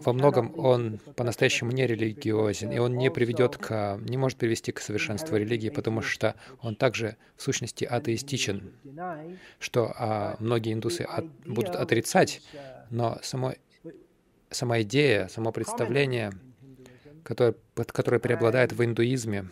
во 0.04 0.14
многом 0.14 0.58
он 0.58 1.00
по-настоящему 1.16 1.72
не 1.72 1.86
религиозен, 1.88 2.72
и 2.72 2.80
он 2.80 2.98
не 2.98 3.12
приведет 3.12 3.58
к, 3.58 3.98
не 4.02 4.18
может 4.18 4.38
привести 4.38 4.72
к 4.72 4.80
совершенству 4.80 5.36
религии, 5.38 5.70
потому 5.70 6.02
что 6.02 6.36
он 6.62 6.76
также 6.76 7.18
в 7.36 7.42
сущности 7.42 7.86
атеистичен, 7.86 8.74
что 9.60 9.94
а, 9.98 10.36
многие 10.40 10.74
индусы 10.74 11.02
от, 11.02 11.26
будут 11.46 11.76
отрицать, 11.76 12.42
но 12.90 13.20
само 13.22 13.54
сама 14.50 14.82
идея, 14.82 15.28
само 15.28 15.52
представление, 15.52 16.32
которое, 17.24 17.56
которое 17.76 18.20
преобладает 18.20 18.74
в 18.74 18.84
индуизме, 18.84 19.46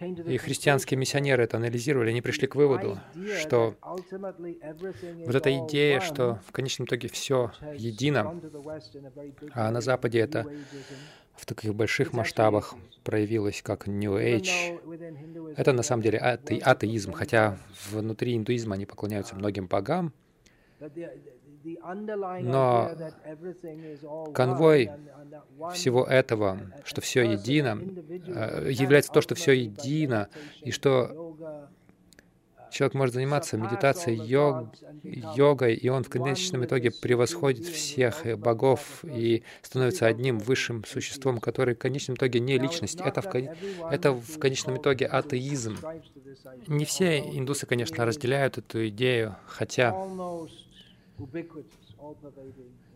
и 0.00 0.36
христианские 0.38 0.98
миссионеры 0.98 1.44
это 1.44 1.56
анализировали, 1.56 2.10
они 2.10 2.22
пришли 2.22 2.46
к 2.46 2.54
выводу, 2.56 2.98
что 3.40 3.76
вот 3.80 5.34
эта 5.34 5.56
идея, 5.58 6.00
что 6.00 6.40
в 6.46 6.52
конечном 6.52 6.86
итоге 6.86 7.08
все 7.08 7.52
едино, 7.76 8.40
а 9.52 9.70
на 9.70 9.80
Западе 9.80 10.20
это 10.20 10.46
в 11.36 11.46
таких 11.46 11.74
больших 11.74 12.12
масштабах 12.12 12.74
проявилось 13.02 13.62
как 13.62 13.86
New 13.86 14.14
Age. 14.14 15.54
Это 15.56 15.72
на 15.72 15.82
самом 15.82 16.02
деле 16.02 16.18
ате 16.18 16.58
атеизм, 16.58 17.12
хотя 17.12 17.58
внутри 17.90 18.36
индуизма 18.36 18.74
они 18.74 18.86
поклоняются 18.86 19.34
многим 19.36 19.66
богам, 19.66 20.12
но 22.42 22.90
конвой 24.34 24.90
всего 25.72 26.04
этого, 26.04 26.60
что 26.84 27.00
все 27.00 27.22
едино, 27.22 27.80
э, 27.80 28.70
является 28.70 29.12
то, 29.12 29.20
что 29.20 29.34
все 29.34 29.52
едино, 29.52 30.28
и 30.60 30.70
что 30.70 31.34
человек 32.74 32.94
может 32.94 33.14
заниматься 33.14 33.56
медитацией, 33.56 34.20
йог, 34.20 34.74
йогой, 35.02 35.74
и 35.74 35.88
он 35.88 36.02
в 36.02 36.08
конечном 36.08 36.64
итоге 36.64 36.90
превосходит 36.90 37.66
всех 37.66 38.24
богов 38.38 39.04
и 39.04 39.44
становится 39.62 40.06
одним 40.06 40.38
высшим 40.38 40.84
существом, 40.84 41.38
который 41.38 41.74
в 41.74 41.78
конечном 41.78 42.16
итоге 42.16 42.40
не 42.40 42.58
личность. 42.58 43.00
Это 43.00 43.22
в, 43.22 43.32
это 43.90 44.12
в 44.12 44.38
конечном 44.38 44.76
итоге 44.78 45.06
атеизм. 45.06 45.78
Не 46.66 46.84
все 46.84 47.20
индусы, 47.20 47.66
конечно, 47.66 48.04
разделяют 48.04 48.58
эту 48.58 48.88
идею, 48.88 49.36
хотя 49.46 49.92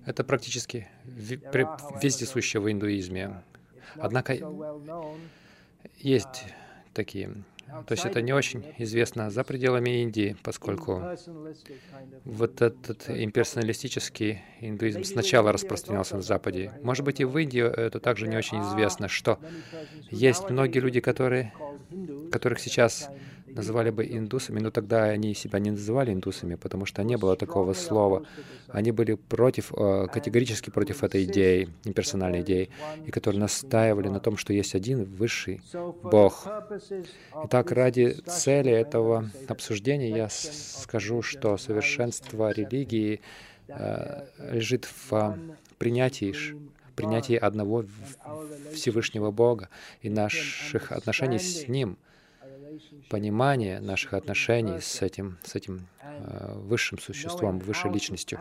это 0.04 0.24
практически 0.24 0.88
вездесуще 1.04 2.60
в 2.60 2.70
индуизме. 2.70 3.42
Однако 3.96 4.36
есть 5.98 6.44
такие 6.94 7.44
то 7.86 7.92
есть 7.92 8.04
это 8.06 8.22
не 8.22 8.32
очень 8.32 8.64
известно 8.78 9.30
за 9.30 9.44
пределами 9.44 10.02
Индии, 10.02 10.36
поскольку 10.42 11.02
вот 12.24 12.62
этот 12.62 13.10
имперсоналистический 13.10 14.40
индуизм 14.60 15.04
сначала 15.04 15.52
распространялся 15.52 16.16
на 16.16 16.22
Западе. 16.22 16.72
Может 16.82 17.04
быть, 17.04 17.20
и 17.20 17.24
в 17.24 17.36
Индии 17.36 17.62
это 17.62 18.00
также 18.00 18.26
не 18.26 18.36
очень 18.36 18.60
известно, 18.62 19.08
что 19.08 19.38
есть 20.10 20.48
многие 20.48 20.78
люди, 20.78 21.00
которые, 21.00 21.52
которых 22.32 22.58
сейчас 22.60 23.10
называли 23.54 23.90
бы 23.90 24.04
индусами, 24.06 24.60
но 24.60 24.70
тогда 24.70 25.04
они 25.04 25.34
себя 25.34 25.58
не 25.58 25.70
называли 25.70 26.12
индусами, 26.12 26.56
потому 26.56 26.86
что 26.86 27.02
не 27.02 27.16
было 27.16 27.36
такого 27.36 27.72
слова. 27.74 28.24
Они 28.68 28.92
были 28.92 29.14
против, 29.14 29.72
э, 29.76 30.06
категорически 30.12 30.70
против 30.70 31.04
этой 31.04 31.24
идеи, 31.24 31.68
имперсональной 31.84 32.42
идеи, 32.42 32.70
и 33.06 33.10
которые 33.10 33.40
настаивали 33.40 34.08
на 34.08 34.20
том, 34.20 34.36
что 34.36 34.52
есть 34.52 34.74
один 34.74 35.04
высший 35.04 35.60
Бог. 36.02 36.46
Итак, 37.44 37.72
ради 37.72 38.16
цели 38.26 38.72
этого 38.72 39.30
обсуждения 39.48 40.10
я 40.10 40.28
скажу, 40.28 41.22
что 41.22 41.56
совершенство 41.56 42.50
религии 42.52 43.20
э, 43.68 44.26
лежит 44.52 44.84
в 44.84 45.38
принятии 45.78 46.34
принятии 46.96 47.36
одного 47.36 47.84
Всевышнего 48.72 49.30
Бога 49.30 49.68
и 50.02 50.10
наших 50.10 50.90
отношений 50.90 51.38
с 51.38 51.68
Ним— 51.68 51.96
понимание 53.08 53.80
наших 53.80 54.14
отношений 54.14 54.80
с 54.80 55.02
этим, 55.02 55.38
с 55.44 55.54
этим 55.54 55.86
э, 56.02 56.52
высшим 56.54 56.98
существом, 56.98 57.58
высшей 57.58 57.92
личностью, 57.92 58.38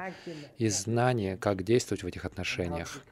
и 0.58 0.68
знание, 0.70 1.38
как 1.38 1.64
действовать 1.64 2.04
в 2.04 2.08
этих 2.08 2.26
отношениях, 2.26 3.04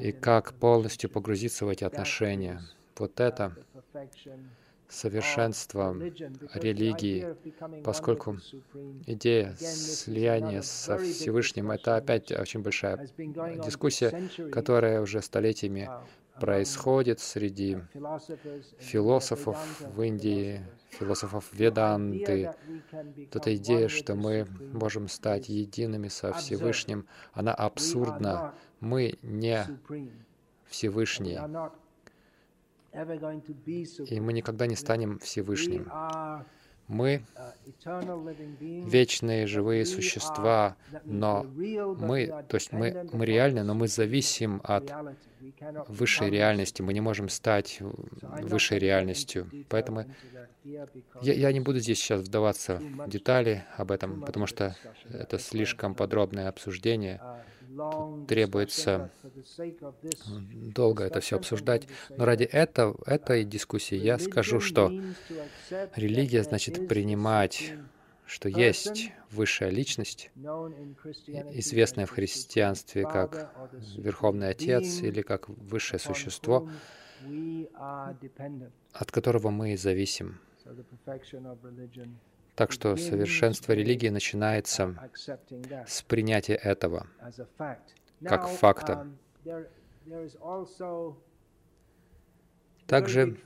и 0.00 0.12
как 0.12 0.54
полностью 0.54 1.10
погрузиться 1.10 1.66
в 1.66 1.68
эти 1.68 1.84
отношения. 1.84 2.62
Вот 2.96 3.20
это 3.20 3.56
совершенство 4.88 5.94
религии, 6.54 7.26
поскольку 7.84 8.38
идея 9.06 9.54
слияния 9.58 10.62
со 10.62 10.98
Всевышним— 10.98 11.70
это 11.72 11.96
опять 11.96 12.32
очень 12.32 12.60
большая 12.60 13.08
дискуссия, 13.16 14.28
которая 14.50 15.00
уже 15.00 15.22
столетиями 15.22 15.90
происходит 16.40 17.20
среди 17.20 17.78
философов 18.78 19.80
в 19.80 20.02
Индии, 20.02 20.64
философов 20.90 21.48
Веданты. 21.52 22.52
Эта 23.32 23.56
идея, 23.56 23.88
что 23.88 24.14
мы 24.14 24.46
можем 24.72 25.08
стать 25.08 25.48
едиными 25.48 26.08
со 26.08 26.32
Всевышним, 26.32 27.06
она 27.32 27.54
абсурдна. 27.54 28.54
Мы 28.80 29.18
не 29.22 29.64
Всевышние. 30.66 31.70
И 34.06 34.20
мы 34.20 34.32
никогда 34.32 34.66
не 34.66 34.76
станем 34.76 35.18
Всевышним. 35.18 35.90
Мы 36.88 37.22
вечные 38.58 39.46
живые 39.46 39.84
существа, 39.84 40.76
но 41.04 41.44
мы, 41.44 42.26
то 42.48 42.56
есть 42.56 42.72
мы, 42.72 43.08
мы 43.12 43.26
реальны, 43.26 43.62
но 43.62 43.74
мы 43.74 43.88
зависим 43.88 44.60
от 44.64 44.90
высшей 45.88 46.30
реальности. 46.30 46.82
Мы 46.82 46.94
не 46.94 47.00
можем 47.00 47.28
стать 47.28 47.78
высшей 47.80 48.78
реальностью. 48.78 49.50
Поэтому 49.68 50.06
я, 50.64 51.34
я 51.34 51.52
не 51.52 51.60
буду 51.60 51.78
здесь 51.78 51.98
сейчас 51.98 52.22
вдаваться 52.22 52.76
в 52.76 53.08
детали 53.08 53.64
об 53.76 53.90
этом, 53.90 54.22
потому 54.22 54.46
что 54.46 54.76
это 55.10 55.38
слишком 55.38 55.94
подробное 55.94 56.48
обсуждение 56.48 57.20
требуется 58.26 59.10
долго 60.74 61.04
это 61.04 61.20
все 61.20 61.36
обсуждать. 61.36 61.88
Но 62.10 62.24
ради 62.24 62.44
этого, 62.44 62.96
этой 63.06 63.44
дискуссии 63.44 63.96
я 63.96 64.18
скажу, 64.18 64.60
что 64.60 64.90
религия 65.96 66.42
значит 66.42 66.88
принимать, 66.88 67.74
что 68.26 68.48
есть 68.48 69.12
высшая 69.30 69.70
личность, 69.70 70.30
известная 70.34 72.06
в 72.06 72.10
христианстве 72.10 73.04
как 73.04 73.54
Верховный 73.96 74.50
Отец 74.50 75.00
или 75.02 75.22
как 75.22 75.48
высшее 75.48 75.98
существо, 75.98 76.68
от 78.92 79.10
которого 79.10 79.50
мы 79.50 79.76
зависим. 79.76 80.38
Так 82.58 82.72
что 82.72 82.96
совершенство 82.96 83.72
религии 83.72 84.08
начинается 84.08 84.96
с 85.86 86.02
принятия 86.02 86.56
этого 86.56 87.06
как 88.24 88.48
факта. 88.48 89.06
Также 92.88 93.36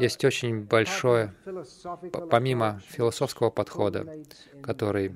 есть 0.00 0.22
очень 0.22 0.64
большое, 0.64 1.34
помимо 2.30 2.82
философского 2.88 3.48
подхода, 3.48 4.06
который 4.62 5.14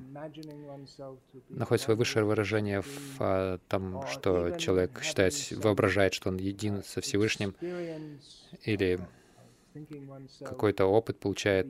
находит 1.49 1.83
свое 1.83 1.97
высшее 1.97 2.25
выражение 2.25 2.81
в 2.81 3.17
а, 3.19 3.59
том, 3.67 4.07
что 4.07 4.51
человек 4.51 5.03
считает, 5.03 5.33
воображает, 5.51 6.13
что 6.13 6.29
он 6.29 6.37
един 6.37 6.81
со 6.81 7.01
Всевышним, 7.01 7.55
или 8.63 8.99
какой-то 10.39 10.85
опыт 10.85 11.19
получает, 11.19 11.67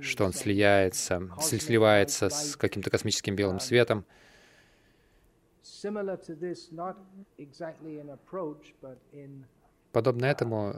что 0.00 0.24
он 0.24 0.32
слияется, 0.32 1.30
сливается 1.40 2.28
с 2.28 2.56
каким-то 2.56 2.90
космическим 2.90 3.36
белым 3.36 3.60
светом. 3.60 4.04
Подобно 9.92 10.24
этому 10.26 10.76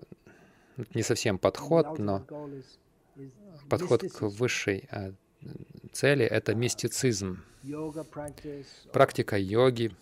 не 0.95 1.03
совсем 1.03 1.39
подход, 1.39 1.99
но 1.99 2.27
подход 3.69 4.03
к 4.03 4.23
высшей 4.23 4.89
а, 4.91 5.13
цели— 5.93 6.25
это 6.27 6.55
мистицизм, 6.55 7.43
практика 8.93 9.37
йоги, 9.39 9.95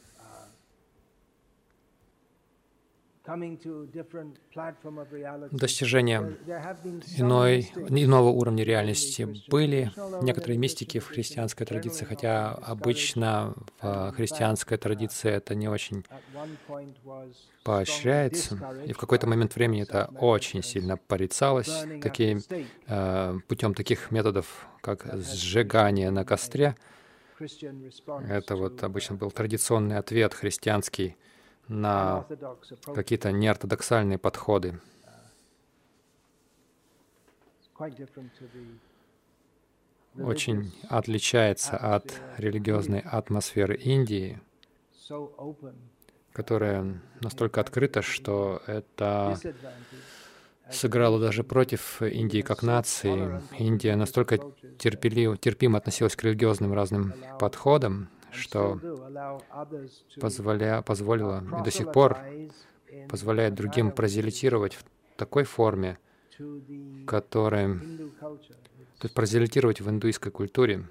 достижения 5.53 6.37
иной, 7.17 7.71
иного 7.89 8.29
уровня 8.29 8.65
реальности 8.65 9.29
были. 9.49 9.93
некоторые 10.23 10.59
мистики 10.59 10.99
в 10.99 11.07
христианской 11.07 11.67
традиции, 11.67 12.05
хотя 12.05 12.53
обычно 12.53 13.55
в 13.81 14.13
христианской 14.13 14.79
традиции 14.79 15.31
это 15.31 15.55
не 15.55 15.69
очень 15.69 16.05
поощряется, 17.63 18.59
и 18.87 18.93
в 18.93 18.99
какой-то 18.99 19.27
момент 19.27 19.55
времени 19.55 19.83
это 19.83 20.11
очень 20.19 20.63
сильно 20.63 20.97
порицалось 20.97 21.85
такие, 22.03 22.41
э, 22.87 23.39
путем 23.49 23.75
таких 23.75 24.11
методов, 24.11 24.67
как 24.81 25.07
сжигание 25.19 26.11
на 26.11 26.25
костре. 26.25 26.75
Это 28.29 28.57
вот 28.57 28.83
обычно 28.83 29.17
был 29.17 29.31
традиционный 29.31 29.99
ответ 29.99 30.35
христианский 30.35 31.17
на 31.71 32.27
какие-то 32.95 33.31
неортодоксальные 33.31 34.19
подходы. 34.19 34.81
Очень 40.19 40.73
отличается 40.89 41.77
от 41.77 42.21
религиозной 42.37 42.99
атмосферы 42.99 43.77
Индии, 43.77 44.41
которая 46.33 47.01
настолько 47.21 47.61
открыта, 47.61 48.03
что 48.03 48.61
это 48.67 49.39
сыграло 50.71 51.21
даже 51.21 51.45
против 51.45 52.03
Индии 52.03 52.43
как 52.43 52.65
нации. 52.65 53.41
Индия 53.57 53.95
настолько 53.95 54.39
терпелив, 54.79 55.39
терпимо 55.39 55.79
относилась 55.79 56.17
к 56.17 56.25
религиозным 56.25 56.73
разным 56.75 57.15
подходам, 57.39 58.09
что 58.33 58.81
позволя, 60.21 60.83
позволило 60.83 61.45
и 61.61 61.65
до 61.65 61.71
сих 61.71 61.93
пор 61.93 62.19
позволяет 63.09 63.55
другим 63.55 63.93
прозелитировать 63.93 64.75
в 64.75 64.85
такой 65.17 65.45
форме, 65.45 65.99
которая, 67.07 67.79
то 67.79 69.05
есть 69.05 69.15
прозелитировать 69.15 69.81
в 69.81 69.89
индуистской 69.89 70.33
культуре, 70.33 70.87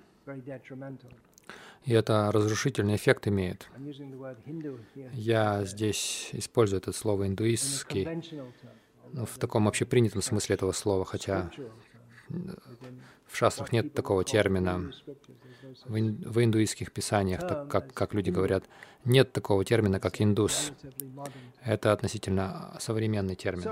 и 1.85 1.93
это 1.93 2.31
разрушительный 2.31 2.95
эффект 2.95 3.27
имеет. 3.27 3.69
Я 5.13 5.63
здесь 5.63 6.29
использую 6.33 6.81
это 6.81 6.91
слово 6.91 7.27
«индуистский» 7.27 8.07
ну, 9.11 9.25
в 9.25 9.37
таком 9.39 9.67
общепринятом 9.67 10.21
смысле 10.21 10.55
этого 10.55 10.71
слова, 10.71 11.05
хотя 11.05 11.49
в 13.30 13.36
шастрах 13.36 13.71
нет 13.71 13.93
такого 13.93 14.23
термина. 14.23 14.91
В, 15.86 15.97
ин, 15.97 16.15
в 16.25 16.43
индуистских 16.43 16.91
писаниях, 16.91 17.41
так 17.41 17.69
как, 17.69 17.93
как 17.93 18.13
люди 18.13 18.32
говорят, 18.32 18.63
нет 19.05 19.32
такого 19.32 19.63
термина, 19.63 19.99
как 19.99 20.19
индус. 20.19 20.71
Это 21.63 21.93
относительно 21.93 22.75
современный 22.80 23.36
термин. 23.36 23.65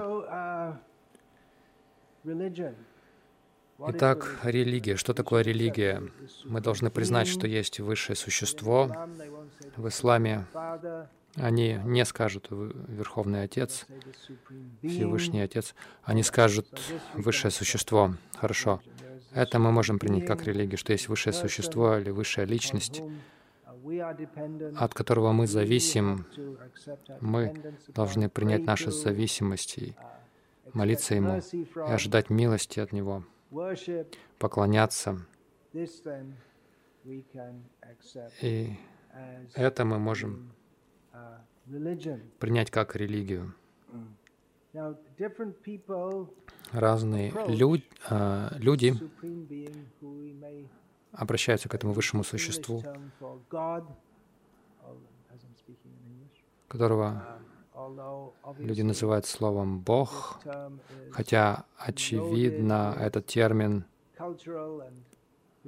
Итак, 3.80 4.40
религия. 4.44 4.96
Что 4.96 5.14
такое 5.14 5.44
религия? 5.44 6.02
Мы 6.46 6.62
должны 6.62 6.90
признать, 6.90 7.28
что 7.28 7.48
есть 7.48 7.80
высшее 7.80 8.16
существо. 8.16 8.92
В 9.76 9.88
исламе 9.88 10.48
они 11.36 11.80
не 11.86 12.04
скажут 12.06 12.48
Верховный 12.50 13.44
Отец, 13.44 13.86
Всевышний 14.82 15.42
Отец. 15.42 15.76
Они 16.04 16.24
скажут 16.24 16.68
Высшее 17.14 17.52
Существо. 17.52 18.16
Хорошо. 18.36 18.82
Это 19.38 19.60
мы 19.60 19.72
можем 19.72 20.00
принять 20.00 20.26
как 20.26 20.44
религию, 20.44 20.80
что 20.80 20.94
есть 20.94 21.08
высшее 21.10 21.32
существо 21.32 21.98
или 21.98 22.10
высшая 22.10 22.46
личность, 22.46 23.04
от 24.76 24.94
которого 24.96 25.32
мы 25.32 25.46
зависим. 25.46 26.26
Мы 27.22 27.54
должны 27.90 28.30
принять 28.30 28.66
нашу 28.66 28.90
зависимость. 28.90 29.78
И 29.78 29.96
молиться 30.74 31.14
Ему 31.14 31.38
и 31.38 31.92
ожидать 31.92 32.32
милости 32.32 32.80
от 32.80 32.92
Него, 32.94 33.24
поклоняться. 34.40 35.20
И 38.42 38.76
это 39.54 39.86
мы 39.86 40.00
можем 40.00 40.52
принять 42.40 42.72
как 42.72 42.96
религию. 42.96 43.54
Разные 46.72 47.34
люд, 47.48 47.82
э, 48.10 48.50
люди 48.58 48.96
обращаются 51.12 51.70
к 51.70 51.76
этому 51.76 51.94
высшему 51.94 52.24
существу, 52.24 52.84
которого 56.68 57.40
люди 58.58 58.82
называют 58.82 59.26
словом 59.26 59.80
«Бог», 59.80 60.42
хотя, 61.12 61.66
очевидно, 61.78 62.96
этот 63.00 63.26
термин 63.28 63.86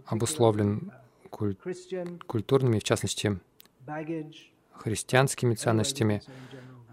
обусловлен 0.05 0.91
куль 1.29 1.55
культурными, 2.27 2.79
в 2.79 2.83
частности, 2.83 3.39
христианскими 4.73 5.55
ценностями. 5.55 6.21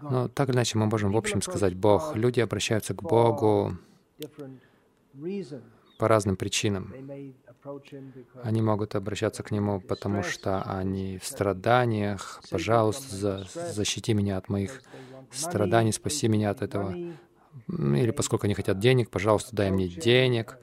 Но 0.01 0.27
так 0.27 0.49
или 0.49 0.55
иначе 0.55 0.77
мы 0.77 0.85
можем 0.85 1.11
в 1.11 1.17
общем 1.17 1.41
сказать 1.41 1.75
Бог. 1.75 2.15
Люди 2.15 2.39
обращаются 2.39 2.93
к 2.93 3.01
Богу 3.01 3.77
по 5.97 6.07
разным 6.07 6.35
причинам. 6.35 6.93
Они 8.43 8.61
могут 8.61 8.95
обращаться 8.95 9.43
к 9.43 9.51
Нему, 9.51 9.81
потому 9.81 10.23
что 10.23 10.61
они 10.61 11.17
в 11.17 11.25
страданиях. 11.25 12.41
Пожалуйста, 12.49 13.15
за, 13.15 13.47
защити 13.73 14.13
меня 14.13 14.37
от 14.37 14.49
моих 14.49 14.81
страданий, 15.31 15.91
спаси 15.91 16.27
меня 16.27 16.51
от 16.51 16.61
этого. 16.61 16.95
Или 17.67 18.11
поскольку 18.11 18.45
они 18.45 18.53
хотят 18.53 18.79
денег, 18.79 19.09
пожалуйста, 19.09 19.55
дай 19.55 19.71
мне 19.71 19.87
денег. 19.87 20.57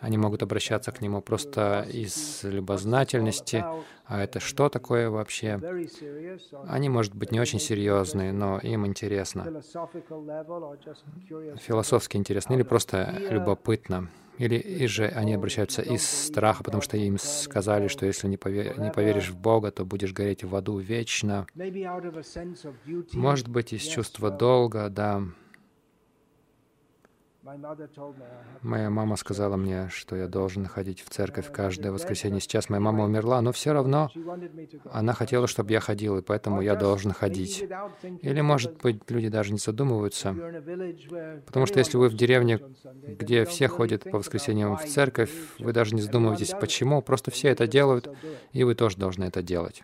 Они 0.00 0.16
могут 0.18 0.42
обращаться 0.42 0.92
к 0.92 1.00
нему 1.00 1.20
просто 1.20 1.86
из 1.92 2.42
любознательности. 2.44 3.64
А 4.06 4.22
это 4.22 4.40
что 4.40 4.68
такое 4.68 5.10
вообще? 5.10 5.60
Они, 6.66 6.88
может 6.88 7.14
быть, 7.14 7.32
не 7.32 7.40
очень 7.40 7.60
серьезные, 7.60 8.32
но 8.32 8.58
им 8.58 8.86
интересно. 8.86 9.62
Философски 11.60 12.16
интересно 12.16 12.54
или 12.54 12.62
просто 12.62 13.14
любопытно. 13.30 14.08
Или 14.38 14.54
и 14.54 14.86
же 14.86 15.06
они 15.06 15.34
обращаются 15.34 15.82
из 15.82 16.08
страха, 16.08 16.62
потому 16.62 16.80
что 16.80 16.96
им 16.96 17.18
сказали, 17.18 17.88
что 17.88 18.06
если 18.06 18.28
не, 18.28 18.36
повер... 18.36 18.78
не 18.78 18.92
поверишь 18.92 19.30
в 19.30 19.36
Бога, 19.36 19.72
то 19.72 19.84
будешь 19.84 20.12
гореть 20.12 20.44
в 20.44 20.54
аду 20.54 20.78
вечно. 20.78 21.44
Может 23.12 23.48
быть, 23.48 23.72
из 23.72 23.82
чувства 23.82 24.30
долга, 24.30 24.88
да. 24.90 25.22
Моя 28.62 28.90
мама 28.90 29.16
сказала 29.16 29.56
мне, 29.56 29.88
что 29.90 30.16
я 30.16 30.28
должен 30.28 30.66
ходить 30.66 31.00
в 31.00 31.08
церковь 31.08 31.50
каждое 31.52 31.92
воскресенье. 31.92 32.40
Сейчас 32.40 32.68
моя 32.68 32.80
мама 32.80 33.04
умерла, 33.04 33.40
но 33.40 33.52
все 33.52 33.72
равно 33.72 34.10
она 34.90 35.12
хотела, 35.12 35.46
чтобы 35.46 35.72
я 35.72 35.80
ходил, 35.80 36.18
и 36.18 36.22
поэтому 36.22 36.60
я 36.60 36.74
должен 36.76 37.12
ходить. 37.12 37.64
Или, 38.22 38.40
может 38.40 38.76
быть, 38.82 39.10
люди 39.10 39.28
даже 39.28 39.52
не 39.52 39.58
задумываются, 39.58 40.34
потому 41.46 41.66
что 41.66 41.78
если 41.78 41.96
вы 41.96 42.08
в 42.08 42.14
деревне, 42.14 42.60
где 43.06 43.44
все 43.44 43.68
ходят 43.68 44.04
по 44.04 44.18
воскресеньям 44.18 44.76
в 44.76 44.84
церковь, 44.84 45.30
вы 45.58 45.72
даже 45.72 45.94
не 45.94 46.02
задумываетесь, 46.02 46.54
почему, 46.60 47.02
просто 47.02 47.30
все 47.30 47.48
это 47.48 47.66
делают, 47.66 48.08
и 48.52 48.64
вы 48.64 48.74
тоже 48.74 48.96
должны 48.96 49.24
это 49.24 49.42
делать. 49.42 49.82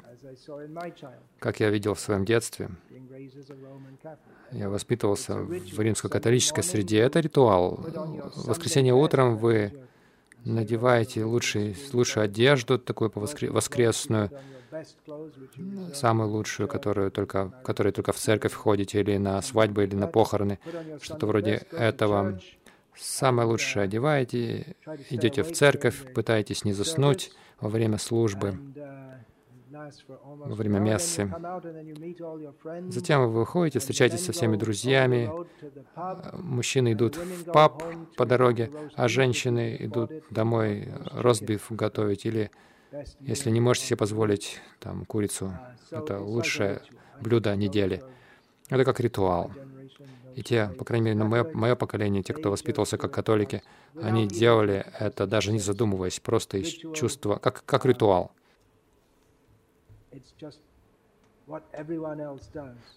Как 1.38 1.60
я 1.60 1.70
видел 1.70 1.94
в 1.94 2.00
своем 2.00 2.24
детстве, 2.24 2.70
я 4.54 4.68
воспитывался 4.68 5.34
в 5.34 5.80
римско-католической 5.80 6.62
среде. 6.62 6.98
Это 7.00 7.20
ритуал. 7.20 7.76
В 8.34 8.48
воскресенье 8.48 8.94
утром 8.94 9.36
вы 9.36 9.72
надеваете 10.44 11.24
лучший, 11.24 11.76
лучшую 11.92 12.24
одежду, 12.24 12.78
такую 12.78 13.10
воскресную, 13.14 14.30
самую 15.92 16.30
лучшую, 16.30 16.68
которую 16.68 17.10
только, 17.10 17.52
которой 17.64 17.92
только 17.92 18.12
в 18.12 18.16
церковь 18.16 18.52
ходите, 18.52 19.00
или 19.00 19.16
на 19.16 19.40
свадьбу, 19.42 19.82
или 19.82 19.94
на 19.94 20.06
похороны, 20.06 20.58
что-то 21.00 21.26
вроде 21.26 21.66
этого. 21.72 22.40
Самое 22.96 23.48
лучшее 23.48 23.84
одеваете, 23.84 24.76
идете 25.10 25.42
в 25.42 25.52
церковь, 25.52 26.14
пытаетесь 26.14 26.64
не 26.64 26.72
заснуть 26.72 27.32
во 27.60 27.68
время 27.68 27.98
службы 27.98 28.58
во 30.22 30.54
время 30.54 30.78
мессы. 30.78 31.30
Затем 32.88 33.20
вы 33.22 33.40
выходите, 33.40 33.78
встречаетесь 33.78 34.24
со 34.24 34.32
всеми 34.32 34.56
друзьями. 34.56 35.30
Мужчины 36.32 36.92
идут 36.92 37.16
в 37.16 37.50
паб 37.52 37.82
по 38.16 38.24
дороге, 38.26 38.70
а 38.94 39.08
женщины 39.08 39.76
идут 39.80 40.10
домой 40.30 40.88
ростбиф 41.12 41.66
готовить. 41.70 42.26
Или, 42.26 42.50
если 43.20 43.50
не 43.50 43.60
можете 43.60 43.86
себе 43.86 43.96
позволить 43.96 44.60
там, 44.80 45.04
курицу, 45.04 45.52
это 45.90 46.18
лучшее 46.20 46.80
блюдо 47.20 47.54
недели. 47.56 48.02
Это 48.68 48.84
как 48.84 49.00
ритуал. 49.00 49.50
И 50.34 50.42
те, 50.42 50.68
по 50.78 50.84
крайней 50.84 51.06
мере, 51.06 51.16
на 51.16 51.24
мое, 51.26 51.44
мое 51.54 51.76
поколение, 51.76 52.22
те, 52.22 52.32
кто 52.32 52.50
воспитывался 52.50 52.98
как 52.98 53.12
католики, 53.12 53.62
они 54.02 54.26
делали 54.26 54.84
это 54.98 55.26
даже 55.26 55.52
не 55.52 55.60
задумываясь, 55.60 56.18
просто 56.18 56.58
из 56.58 56.70
чувства, 56.96 57.36
как, 57.36 57.64
как 57.64 57.86
ритуал. 57.86 58.32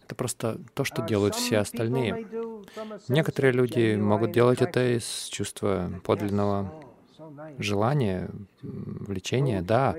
Это 0.05 0.15
просто 0.15 0.59
то, 0.74 0.84
что 0.86 1.01
делают 1.01 1.36
все 1.36 1.57
остальные. 1.57 2.26
Некоторые 3.09 3.51
люди 3.51 3.95
могут 3.95 4.32
делать 4.32 4.61
это 4.61 4.95
из 4.95 5.26
чувства 5.26 5.91
подлинного 6.03 6.74
желания, 7.57 8.30
влечения. 8.61 9.61
Да, 9.61 9.95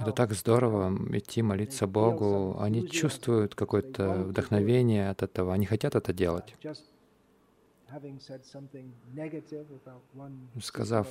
это 0.00 0.12
так 0.12 0.32
здорово 0.32 0.96
идти 1.16 1.42
молиться 1.42 1.86
Богу. 1.86 2.56
Они 2.58 2.88
чувствуют 2.88 3.54
какое-то 3.54 4.24
вдохновение 4.28 5.10
от 5.10 5.22
этого. 5.22 5.52
Они 5.52 5.66
хотят 5.66 5.94
это 5.94 6.12
делать 6.12 6.54
сказав 10.60 11.06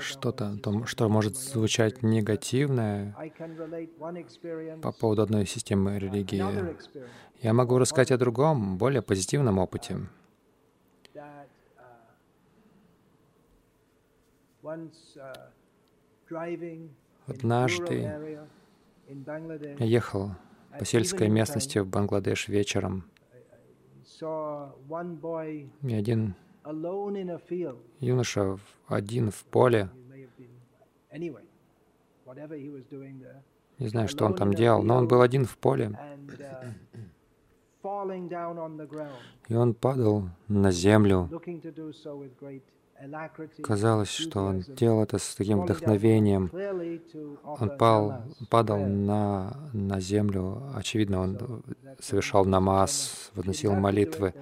что-то, 0.00 0.86
что 0.86 1.08
может 1.08 1.36
звучать 1.36 2.02
негативное 2.02 3.14
по 4.82 4.92
поводу 4.92 5.22
одной 5.22 5.46
системы 5.46 5.98
религии, 5.98 6.44
я 7.42 7.52
могу 7.52 7.78
рассказать 7.78 8.10
о 8.10 8.18
другом, 8.18 8.76
более 8.76 9.02
позитивном 9.02 9.58
опыте. 9.58 9.98
Однажды 17.26 18.38
я 19.78 19.86
ехал 19.86 20.30
по 20.78 20.84
сельской 20.84 21.28
местности 21.28 21.78
в 21.78 21.86
Бангладеш 21.86 22.48
вечером, 22.48 23.10
и 25.82 25.94
один 25.94 26.34
юноша 28.00 28.58
один 28.86 29.30
в 29.30 29.44
поле, 29.44 29.88
не 33.78 33.88
знаю, 33.88 34.08
что 34.08 34.26
он 34.26 34.34
там 34.34 34.52
делал, 34.52 34.82
но 34.82 34.96
он 34.96 35.08
был 35.08 35.22
один 35.22 35.46
в 35.46 35.56
поле, 35.56 35.96
и 39.48 39.54
он 39.54 39.74
падал 39.74 40.28
на 40.48 40.70
землю, 40.70 41.28
Казалось, 43.62 44.10
что 44.10 44.40
он 44.40 44.60
делал 44.60 45.02
это 45.02 45.18
с 45.18 45.34
таким 45.34 45.62
вдохновением. 45.62 46.50
Он 47.44 47.76
пал, 47.78 48.22
падал 48.48 48.78
на, 48.78 49.56
на 49.72 50.00
землю. 50.00 50.62
Очевидно, 50.74 51.20
он 51.20 51.62
совершал 51.98 52.44
намаз, 52.44 53.30
возносил 53.34 53.74
молитвы. 53.74 54.34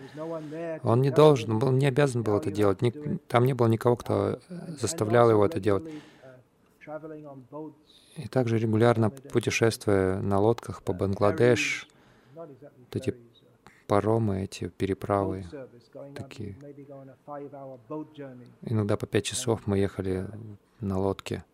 Он 0.83 1.01
не 1.01 1.11
должен, 1.11 1.59
был 1.59 1.71
не 1.71 1.87
обязан 1.87 2.23
был 2.23 2.39
это 2.39 2.51
делать. 2.51 2.81
Там 3.29 3.45
не 3.45 3.55
было 3.55 3.69
никого, 3.69 3.97
кто 3.97 4.41
заставлял 4.81 5.31
его 5.31 5.47
это 5.47 5.61
делать. 5.61 5.85
И 8.17 8.27
также 8.27 8.59
регулярно 8.59 9.11
путешествуя 9.11 10.21
на 10.21 10.41
лодках 10.41 10.83
по 10.83 10.93
Бангладеш, 10.93 11.89
вот 12.35 12.97
эти 12.97 13.15
паромы, 13.89 14.43
эти 14.45 14.69
переправы, 14.69 15.45
такие. 16.15 16.57
Иногда 18.63 18.97
по 18.97 19.07
пять 19.07 19.25
часов 19.25 19.67
мы 19.67 19.79
ехали 19.79 20.29
на 20.81 20.99
лодке, 20.99 21.45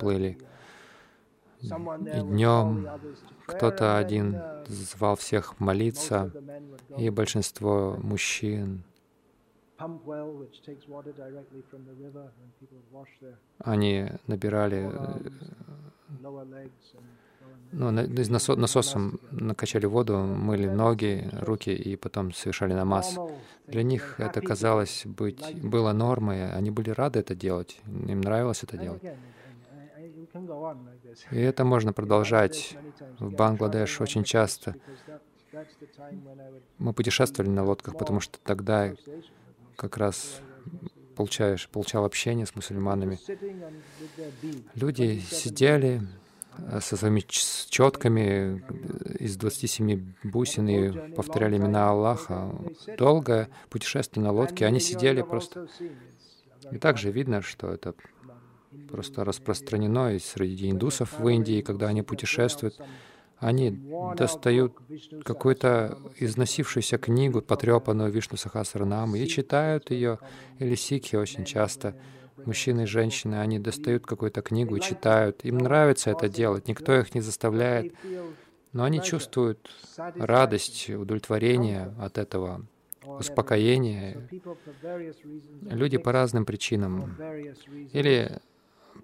плыли. 0.00 0.38
И 1.60 1.68
днем 1.68 2.88
кто-то 3.46 3.96
один 3.96 4.42
звал 4.66 5.14
всех 5.14 5.60
молиться, 5.60 6.32
и 6.96 7.10
большинство 7.10 7.96
мужчин, 8.02 8.82
они 13.58 14.08
набирали 14.26 14.90
ну, 17.72 17.90
из 18.02 18.28
насо 18.28 18.54
насосом 18.56 19.18
накачали 19.30 19.86
воду, 19.86 20.18
мыли 20.18 20.68
ноги, 20.68 21.28
руки 21.32 21.70
и 21.70 21.96
потом 21.96 22.32
совершали 22.32 22.74
намаз. 22.74 23.18
Для 23.66 23.82
них 23.82 24.16
это 24.18 24.40
казалось 24.40 25.02
быть, 25.06 25.56
было 25.62 25.92
нормой, 25.92 26.52
они 26.52 26.70
были 26.70 26.90
рады 26.90 27.20
это 27.20 27.34
делать, 27.34 27.80
им 27.86 28.20
нравилось 28.20 28.62
это 28.62 28.76
делать. 28.76 29.02
И 31.30 31.38
это 31.38 31.64
можно 31.64 31.92
продолжать. 31.92 32.76
В 33.18 33.30
Бангладеш 33.30 34.00
очень 34.00 34.24
часто 34.24 34.74
мы 36.78 36.92
путешествовали 36.92 37.50
на 37.50 37.64
лодках, 37.64 37.96
потому 37.96 38.20
что 38.20 38.38
тогда 38.42 38.92
как 39.76 39.96
раз 39.96 40.40
получаешь, 41.16 41.68
получал 41.68 42.04
общение 42.04 42.46
с 42.46 42.54
мусульманами. 42.54 43.18
Люди 44.74 45.20
сидели 45.30 46.02
со 46.80 46.96
своими 46.96 47.20
четками 47.20 48.62
э, 48.68 49.16
из 49.18 49.36
27 49.36 50.14
бусин 50.24 50.68
и 50.68 51.14
повторяли 51.14 51.56
имена 51.56 51.90
Аллаха. 51.90 52.54
Долгое 52.98 53.48
путешествие 53.70 54.24
на 54.24 54.32
лодке, 54.32 54.66
они 54.66 54.80
сидели 54.80 55.22
просто. 55.22 55.68
И 56.70 56.78
также 56.78 57.10
видно, 57.10 57.42
что 57.42 57.70
это 57.70 57.94
просто 58.88 59.24
распространено 59.24 60.14
и 60.14 60.18
среди 60.18 60.70
индусов 60.70 61.18
в 61.18 61.28
Индии, 61.28 61.60
когда 61.62 61.88
они 61.88 62.02
путешествуют. 62.02 62.80
Они 63.38 63.70
достают 64.16 64.78
какую-то 65.24 65.98
износившуюся 66.16 66.96
книгу, 66.96 67.42
потрепанную 67.42 68.12
Вишну 68.12 68.36
Сахасранаму, 68.36 69.16
и 69.16 69.26
читают 69.26 69.90
ее, 69.90 70.20
или 70.60 70.76
сикхи 70.76 71.16
очень 71.16 71.44
часто, 71.44 71.96
мужчины 72.36 72.82
и 72.82 72.86
женщины, 72.86 73.36
они 73.36 73.58
достают 73.58 74.06
какую-то 74.06 74.42
книгу 74.42 74.76
и 74.76 74.80
читают. 74.80 75.44
Им 75.44 75.58
нравится 75.58 76.10
это 76.10 76.28
делать, 76.28 76.68
никто 76.68 76.94
их 76.98 77.14
не 77.14 77.20
заставляет, 77.20 77.94
но 78.72 78.84
они 78.84 79.02
чувствуют 79.02 79.70
радость, 79.96 80.90
удовлетворение 80.90 81.94
от 81.98 82.18
этого, 82.18 82.66
успокоение. 83.04 84.28
Люди 85.62 85.98
по 85.98 86.12
разным 86.12 86.44
причинам. 86.44 87.16
Или 87.92 88.40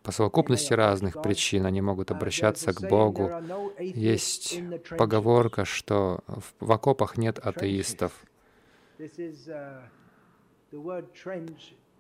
по 0.03 0.13
совокупности 0.13 0.73
разных 0.73 1.21
причин 1.23 1.67
они 1.67 1.81
могут 1.81 2.11
обращаться 2.11 2.73
к 2.73 2.89
Богу. 2.89 3.31
Есть 3.79 4.61
поговорка, 4.97 5.65
что 5.65 6.21
в 6.61 6.73
окопах 6.73 7.17
нет 7.17 7.39
атеистов. 7.39 8.13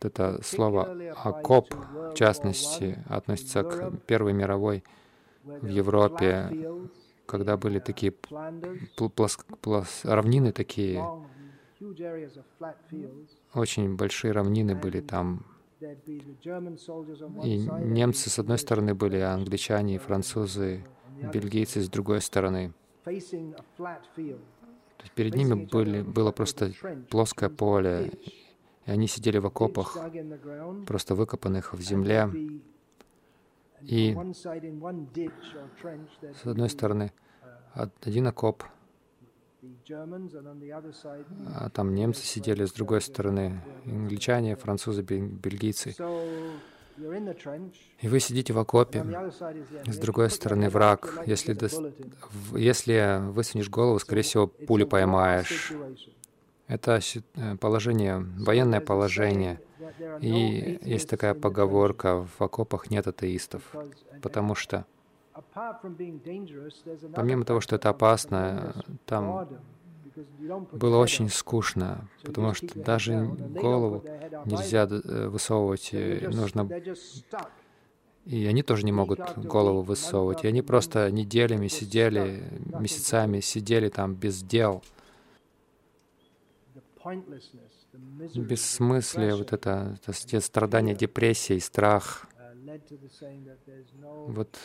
Это 0.01 0.40
слово 0.42 0.96
«окоп», 1.16 1.74
в 1.74 2.14
частности, 2.14 3.05
относится 3.09 3.62
к 3.62 3.92
Первой 4.07 4.32
мировой 4.32 4.84
в 5.44 5.66
Европе, 5.66 6.51
когда 7.26 7.57
были 7.57 7.78
такие 7.78 8.12
плоск, 8.12 9.44
плос, 9.61 10.05
равнины 10.05 10.53
такие, 10.53 11.05
очень 13.55 13.96
большие 13.96 14.32
равнины 14.32 14.74
были 14.74 15.01
там, 15.01 15.44
и 15.80 17.59
немцы 17.59 18.30
с 18.30 18.38
одной 18.38 18.59
стороны 18.59 18.94
были, 18.94 19.18
а 19.18 19.34
англичане 19.34 19.99
французы, 19.99 20.84
бельгийцы 21.32 21.80
с 21.80 21.88
другой 21.88 22.20
стороны. 22.20 22.72
То 23.05 23.11
есть 25.05 25.12
перед 25.14 25.34
ними 25.34 25.55
были, 25.55 26.03
было 26.03 26.32
просто 26.32 26.72
плоское 27.11 27.49
поле, 27.49 28.11
и 28.89 28.91
они 28.91 29.07
сидели 29.07 29.39
в 29.39 29.47
окопах, 29.47 29.97
просто 30.86 31.14
выкопанных 31.14 31.74
в 31.74 31.80
земле. 31.80 32.30
И 33.82 34.16
с 36.34 36.47
одной 36.47 36.70
стороны 36.70 37.12
один 37.74 38.26
окоп— 38.26 38.64
а 41.55 41.70
там 41.70 41.95
немцы 41.95 42.24
сидели 42.24 42.64
с 42.64 42.72
другой 42.72 43.01
стороны, 43.01 43.61
англичане, 43.84 44.57
французы, 44.57 45.03
бельгийцы. 45.03 45.95
И 48.01 48.09
вы 48.09 48.20
сидите 48.20 48.53
в 48.53 48.59
окопе, 48.59 49.05
с 49.86 49.99
другой 49.99 50.30
стороны 50.30 50.68
враг. 50.68 51.22
Если, 51.26 51.53
до... 51.53 51.68
если 52.57 53.20
высунешь 53.30 53.70
голову, 53.70 53.99
скорее 53.99 54.22
всего, 54.22 54.47
пули 54.47 54.84
поймаешь. 54.84 55.72
Это 56.69 57.01
э, 57.35 57.57
положение, 57.57 58.19
военное 58.19 58.81
положение. 58.81 59.61
И 60.21 60.79
есть 60.83 61.09
такая 61.09 61.35
поговорка, 61.35 62.27
в 62.39 62.43
окопах 62.43 62.91
нет 62.91 63.07
атеистов, 63.07 63.62
потому 64.23 64.55
что 64.55 64.87
Помимо 67.14 67.45
того, 67.45 67.61
что 67.61 67.77
это 67.77 67.91
опасно, 67.91 68.75
там 69.07 69.49
было 70.73 70.99
очень 70.99 71.29
скучно, 71.29 72.09
потому 72.25 72.55
что 72.55 72.79
даже 72.79 73.25
голову 73.25 74.05
нельзя 74.45 74.89
э, 74.91 75.29
высовывать, 75.29 75.91
нужно... 75.93 76.69
И 78.25 78.45
они 78.47 78.62
тоже 78.62 78.85
не 78.85 78.93
могут 78.93 79.39
голову 79.39 79.81
высовывать. 79.81 80.45
И 80.45 80.49
они 80.49 80.61
просто 80.61 81.11
неделями 81.11 81.69
сидели, 81.69 82.43
месяцами 82.79 83.41
сидели 83.41 83.89
там 83.89 84.14
без 84.14 84.43
дел. 84.43 84.83
Бессмыслие, 88.34 89.34
вот 89.34 89.52
это, 89.52 89.98
это 90.06 90.40
страдание, 90.40 90.94
депрессия 90.94 91.61
страх— 91.61 92.26
вот 94.26 94.59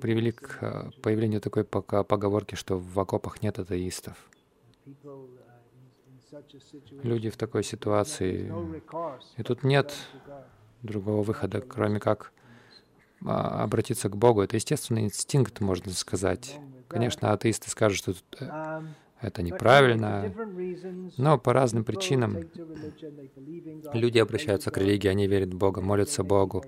привели 0.00 0.32
к 0.32 0.58
э, 0.60 0.90
появлению 1.02 1.40
такой 1.40 1.64
поговорки, 1.64 2.54
что 2.54 2.78
в 2.78 2.98
окопах 3.00 3.42
нет 3.42 3.58
атеистов. 3.58 4.16
Люди 7.02 7.30
в 7.30 7.36
такой 7.36 7.64
ситуации, 7.64 8.52
и 9.36 9.42
тут 9.42 9.64
нет 9.64 9.94
другого 10.82 11.22
выхода, 11.22 11.60
кроме 11.60 11.98
как 11.98 12.32
а, 13.24 13.62
обратиться 13.62 14.08
к 14.08 14.16
Богу. 14.16 14.42
Это 14.42 14.56
естественный 14.56 15.04
инстинкт, 15.04 15.60
можно 15.60 15.92
сказать. 15.92 16.58
Конечно, 16.88 17.32
атеисты 17.32 17.70
скажут, 17.70 17.98
что 17.98 18.14
э, 18.40 18.82
это 19.26 19.42
неправильно, 19.42 20.32
но 21.16 21.38
по 21.38 21.52
разным 21.52 21.84
причинам 21.84 22.48
люди 23.92 24.18
обращаются 24.18 24.70
к 24.70 24.78
религии, 24.78 25.08
они 25.08 25.26
верят 25.26 25.52
в 25.54 25.56
Бога, 25.56 25.80
молятся 25.80 26.22
Богу, 26.22 26.64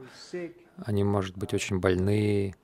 они, 0.77 1.05
может 1.05 1.37
быть, 1.37 1.55
очень 1.55 1.79
больны. 1.79 2.55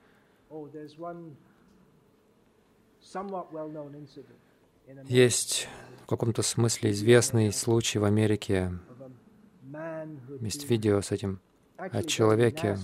Есть 5.05 5.69
в 6.03 6.07
каком-то 6.07 6.43
смысле 6.43 6.91
известный 6.91 7.53
случай 7.53 7.99
в 7.99 8.05
Америке, 8.05 8.73
есть 10.41 10.69
видео 10.69 11.01
с 11.01 11.11
этим, 11.11 11.41
о 11.77 12.03
человеке, 12.03 12.79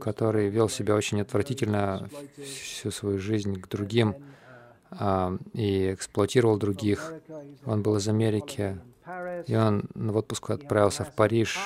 который 0.00 0.48
вел 0.48 0.68
себя 0.68 0.96
очень 0.96 1.20
отвратительно 1.20 2.08
всю 2.36 2.90
свою 2.90 3.18
жизнь 3.18 3.60
к 3.60 3.68
другим, 3.68 4.16
и 5.52 5.94
эксплуатировал 5.94 6.58
других. 6.58 7.12
Он 7.66 7.82
был 7.82 7.96
из 7.96 8.08
Америки, 8.08 8.78
и 9.46 9.56
он 9.56 9.88
в 9.94 10.16
отпуск 10.16 10.50
отправился 10.50 11.04
в 11.04 11.14
Париж, 11.14 11.58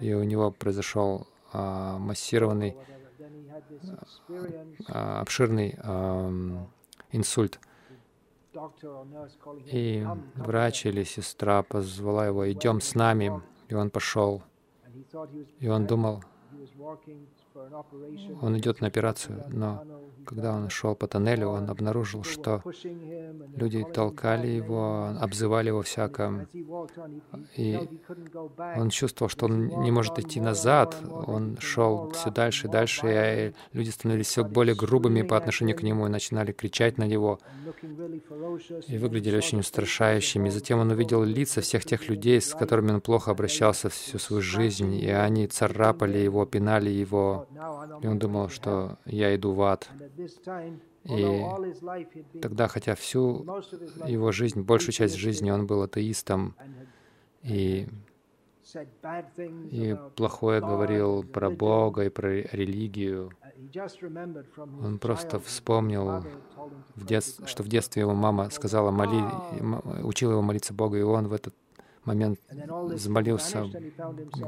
и 0.00 0.12
у 0.12 0.22
него 0.22 0.50
произошел 0.50 1.26
а, 1.52 1.98
массированный, 1.98 2.76
а, 4.88 5.20
обширный 5.20 5.78
инсульт. 7.10 7.58
И 9.66 10.06
врач 10.34 10.86
или 10.86 11.04
сестра 11.04 11.62
позвала 11.62 12.26
его, 12.26 12.50
идем 12.50 12.80
с 12.80 12.94
нами, 12.94 13.40
и 13.68 13.74
он 13.74 13.90
пошел. 13.90 14.42
И 15.60 15.68
он 15.68 15.86
думал, 15.86 16.22
он 18.40 18.58
идет 18.58 18.80
на 18.80 18.86
операцию, 18.86 19.44
но 19.48 19.84
когда 20.28 20.54
он 20.54 20.68
шел 20.68 20.94
по 20.94 21.06
тоннелю, 21.06 21.48
он 21.48 21.70
обнаружил, 21.70 22.22
что 22.22 22.62
люди 23.56 23.82
толкали 23.94 24.46
его, 24.46 25.14
обзывали 25.18 25.68
его 25.68 25.80
всяком, 25.80 26.46
и 27.56 27.78
он 28.76 28.90
чувствовал, 28.90 29.30
что 29.30 29.46
он 29.46 29.68
не 29.68 29.90
может 29.90 30.18
идти 30.18 30.38
назад, 30.38 30.96
он 31.26 31.56
шел 31.60 32.10
все 32.10 32.30
дальше 32.30 32.66
и 32.66 32.70
дальше, 32.70 33.54
и 33.72 33.76
люди 33.76 33.88
становились 33.88 34.26
все 34.26 34.44
более 34.44 34.74
грубыми 34.74 35.22
по 35.22 35.36
отношению 35.38 35.76
к 35.76 35.82
нему 35.82 36.06
и 36.06 36.10
начинали 36.10 36.52
кричать 36.52 36.98
на 36.98 37.04
него, 37.04 37.38
и 38.86 38.98
выглядели 38.98 39.36
очень 39.38 39.60
устрашающими. 39.60 40.50
Затем 40.50 40.78
он 40.78 40.90
увидел 40.90 41.24
лица 41.24 41.62
всех 41.62 41.86
тех 41.86 42.06
людей, 42.08 42.40
с 42.42 42.52
которыми 42.52 42.92
он 42.92 43.00
плохо 43.00 43.30
обращался 43.30 43.88
всю 43.88 44.18
свою 44.18 44.42
жизнь, 44.42 44.94
и 44.94 45.08
они 45.08 45.46
царапали 45.46 46.18
его, 46.18 46.44
пинали 46.44 46.90
его, 46.90 47.47
и 48.02 48.06
он 48.06 48.18
думал, 48.18 48.48
что 48.48 48.98
я 49.04 49.34
иду 49.34 49.52
в 49.52 49.62
ад. 49.62 49.88
И 51.04 51.44
тогда, 52.40 52.68
хотя 52.68 52.94
всю 52.94 53.44
его 54.06 54.32
жизнь, 54.32 54.60
большую 54.62 54.92
часть 54.92 55.14
жизни 55.14 55.50
он 55.50 55.66
был 55.66 55.82
атеистом, 55.82 56.54
и 57.42 57.88
и 59.70 59.96
плохое 60.16 60.60
говорил 60.60 61.22
про 61.22 61.50
Бога 61.50 62.04
и 62.04 62.10
про 62.10 62.42
религию. 62.42 63.32
Он 64.82 64.98
просто 64.98 65.40
вспомнил, 65.40 66.24
в 66.94 67.06
дет... 67.06 67.24
что 67.46 67.62
в 67.62 67.68
детстве 67.68 68.02
его 68.02 68.14
мама 68.14 68.50
сказала, 68.50 68.90
моли... 68.90 69.24
учила 70.02 70.32
его 70.32 70.42
молиться 70.42 70.74
Богу, 70.74 70.96
и 70.96 71.02
он 71.02 71.28
в 71.28 71.32
этот 71.32 71.54
момент 72.08 72.40
взмолился, 72.50 73.66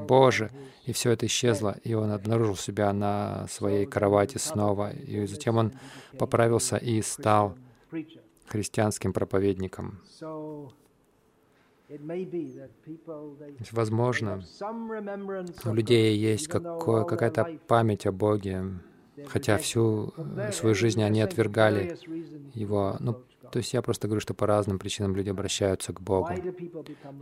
Боже, 0.09 0.51
и 0.87 0.93
все 0.93 1.11
это 1.11 1.27
исчезло, 1.27 1.77
и 1.85 1.95
он 1.95 2.11
обнаружил 2.11 2.57
себя 2.57 2.93
на 2.93 3.47
своей 3.49 3.87
кровати 3.87 4.39
снова, 4.39 4.93
и 4.93 5.27
затем 5.27 5.57
он 5.57 5.73
поправился 6.19 6.77
и 6.77 7.03
стал 7.03 7.55
христианским 8.47 9.13
проповедником. 9.13 10.01
Возможно, 13.73 14.43
у 15.65 15.75
людей 15.75 16.17
есть 16.17 16.47
какая-то 16.49 17.59
память 17.67 18.07
о 18.07 18.13
Боге, 18.13 18.65
хотя 19.27 19.59
всю 19.59 20.15
свою 20.53 20.75
жизнь 20.75 21.03
они 21.03 21.21
отвергали 21.21 21.99
Его. 22.55 22.97
Ну, 23.01 23.23
то 23.51 23.59
есть 23.59 23.73
я 23.73 23.83
просто 23.83 24.09
говорю, 24.09 24.21
что 24.21 24.35
по 24.35 24.47
разным 24.47 24.79
причинам 24.79 25.15
люди 25.17 25.29
обращаются 25.31 25.93
к 25.93 26.01
Богу. 26.01 26.31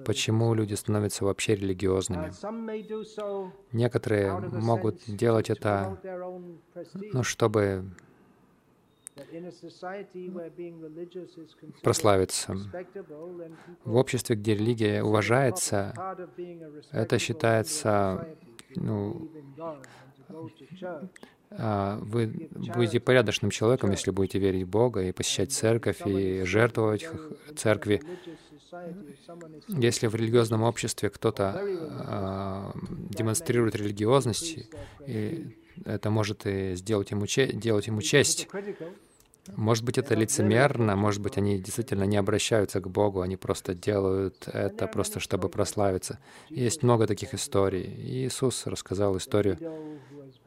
Почему 0.05 0.55
люди 0.55 0.75
становятся 0.75 1.25
вообще 1.25 1.55
религиозными? 1.57 2.31
Некоторые 3.73 4.39
могут 4.39 5.01
делать 5.07 5.51
это, 5.51 5.99
ну, 7.13 7.23
чтобы 7.23 7.85
прославиться. 11.83 12.57
В 13.85 13.97
обществе, 13.97 14.37
где 14.37 14.55
религия 14.55 15.03
уважается, 15.03 15.95
это 16.93 17.19
считается, 17.19 18.29
ну, 18.77 19.29
вы 21.51 22.51
будете 22.75 23.01
порядочным 23.01 23.51
человеком, 23.51 23.91
если 23.91 24.11
будете 24.11 24.39
верить 24.39 24.65
в 24.65 24.69
Бога 24.69 25.03
и 25.03 25.13
посещать 25.13 25.53
церковь 25.53 26.07
и 26.07 26.43
жертвовать 26.45 27.09
церкви. 27.57 28.03
Если 29.69 30.09
в 30.09 30.15
религиозном 30.15 30.63
обществе 30.63 31.09
кто-то 31.09 31.59
а, 31.59 32.73
демонстрирует 33.11 33.75
религиозность, 33.77 34.69
и 35.07 35.57
это 35.87 36.11
может 36.11 36.47
и 36.47 36.75
сделать 36.75 37.11
ему, 37.11 37.25
делать 37.27 37.87
ему 37.87 38.03
честь, 38.03 38.47
может 39.57 39.85
быть, 39.85 39.99
это 39.99 40.15
лицемерно, 40.15 40.97
может 40.97 41.21
быть, 41.21 41.39
они 41.39 41.59
действительно 41.59 42.05
не 42.05 42.17
обращаются 42.17 42.81
к 42.81 42.89
Богу, 42.89 43.21
они 43.21 43.37
просто 43.37 43.75
делают 43.75 44.49
это 44.49 44.87
просто, 44.87 45.21
чтобы 45.21 45.49
прославиться. 45.49 46.19
Есть 46.49 46.83
много 46.83 47.07
таких 47.07 47.35
историй. 47.35 47.85
Иисус 47.85 48.67
рассказал 48.67 49.17
историю 49.17 49.59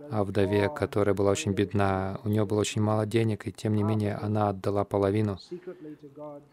о 0.10 0.24
вдове, 0.24 0.70
которая 0.70 1.16
была 1.16 1.32
очень 1.32 1.54
бедна. 1.54 2.20
У 2.24 2.30
нее 2.30 2.46
было 2.46 2.60
очень 2.60 2.82
мало 2.82 3.06
денег, 3.06 3.48
и 3.48 3.52
тем 3.52 3.76
не 3.76 3.84
менее 3.84 4.16
она 4.16 4.50
отдала 4.50 4.84
половину, 4.84 5.38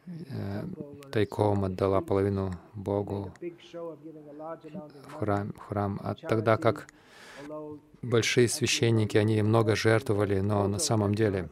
э, 0.06 0.64
тайком 1.10 1.64
отдала 1.64 2.00
половину 2.00 2.52
Богу 2.74 3.32
в 5.08 5.12
храм. 5.14 5.52
В 5.52 5.60
храм. 5.60 6.00
А 6.02 6.14
тогда 6.14 6.56
как 6.56 6.86
большие 8.02 8.48
священники, 8.48 9.16
они 9.16 9.42
много 9.42 9.74
жертвовали, 9.74 10.40
но 10.40 10.68
на 10.68 10.78
самом 10.78 11.14
деле 11.14 11.48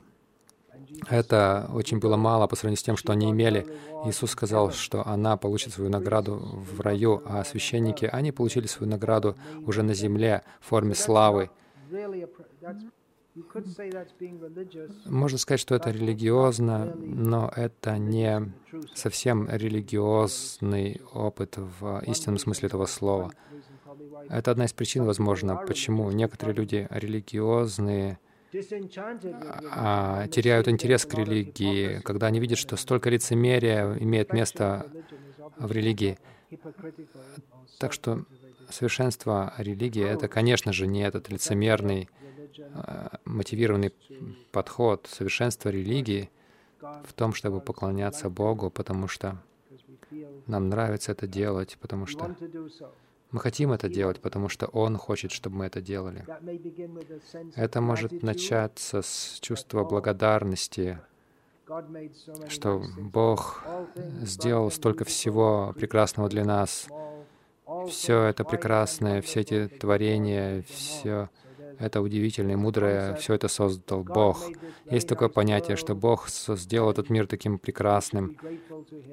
это 1.09 1.69
очень 1.73 1.99
было 1.99 2.17
мало 2.17 2.47
по 2.47 2.57
сравнению 2.57 2.79
с 2.79 2.83
тем, 2.83 2.97
что 2.97 3.13
они 3.13 3.31
имели. 3.31 3.67
Иисус 4.05 4.31
сказал, 4.31 4.73
что 4.73 5.07
она 5.07 5.37
получит 5.37 5.73
свою 5.73 5.91
награду 5.91 6.37
в 6.37 6.81
раю, 6.81 7.23
а 7.25 7.45
священники, 7.45 8.05
они 8.05 8.33
получили 8.33 8.67
свою 8.67 8.91
награду 8.91 9.37
уже 9.67 9.83
на 9.83 9.95
земле 9.95 10.43
в 10.61 10.69
форме 10.69 10.95
славы. 10.95 11.51
Можно 15.05 15.39
сказать, 15.39 15.61
что 15.61 15.75
это 15.75 15.91
религиозно, 15.91 16.95
но 16.97 17.53
это 17.55 17.99
не 17.99 18.53
совсем 18.95 19.49
религиозный 19.51 21.03
опыт 21.13 21.59
в 21.59 22.03
истинном 22.07 22.39
смысле 22.39 22.69
этого 22.69 22.87
слова. 22.87 23.33
Это 24.31 24.51
одна 24.51 24.65
из 24.65 24.73
причин, 24.73 25.05
возможно, 25.05 25.57
почему 25.57 26.11
некоторые 26.13 26.57
люди 26.57 26.87
религиозные 26.91 28.19
а, 29.73 30.29
теряют 30.29 30.69
интерес 30.69 31.05
к 31.05 31.15
религии, 31.15 32.01
когда 32.01 32.29
они 32.29 32.41
видят, 32.41 32.59
что 32.59 32.77
столько 32.77 33.11
лицемерия 33.11 33.95
имеет 33.99 34.33
место 34.33 34.91
в 35.59 35.71
религии. 35.73 36.19
Так 37.79 37.93
что 37.93 38.25
совершенство 38.71 39.53
религии— 39.59 40.05
это, 40.05 40.29
конечно 40.29 40.73
же, 40.73 40.87
не 40.87 41.03
этот 41.03 41.29
лицемерный, 41.29 42.09
а, 42.75 43.19
мотивированный 43.25 43.93
подход. 44.53 45.09
Совершенство 45.11 45.69
религии 45.69 46.31
в 46.81 47.13
том, 47.13 47.35
чтобы 47.35 47.61
поклоняться 47.61 48.31
Богу, 48.31 48.71
потому 48.71 49.09
что 49.09 49.43
нам 50.47 50.69
нравится 50.69 51.13
это 51.13 51.27
делать, 51.27 51.77
потому 51.81 52.07
что 52.07 52.37
мы 53.37 53.41
хотим 53.41 53.73
это 53.73 53.91
делать, 53.91 54.19
потому 54.21 54.49
что 54.49 54.67
Он 54.69 54.97
хочет, 54.97 55.31
чтобы 55.31 55.57
мы 55.57 55.67
это 55.67 55.83
делали. 55.83 56.25
Это 57.55 57.83
может 57.83 58.23
начаться 58.23 59.03
с 59.03 59.39
чувства 59.41 59.85
благодарности, 59.85 60.99
что 62.49 62.83
Бог 62.99 63.63
сделал 64.23 64.71
столько 64.71 65.05
всего 65.05 65.75
прекрасного 65.77 66.31
для 66.31 66.45
нас. 66.45 66.89
Все 67.89 68.23
это 68.23 68.43
прекрасное, 68.45 69.21
все 69.21 69.41
эти 69.41 69.69
творения, 69.69 70.63
все 70.63 71.29
это 71.79 72.01
удивительное, 72.01 72.57
мудрое, 72.57 73.17
все 73.17 73.35
это 73.35 73.49
создал 73.49 74.03
Бог. 74.03 74.49
Есть 74.91 75.09
такое 75.09 75.29
понятие, 75.29 75.77
что 75.77 75.95
Бог 75.95 76.31
сделал 76.31 76.91
этот 76.91 77.11
мир 77.11 77.27
таким 77.27 77.59
прекрасным, 77.59 78.39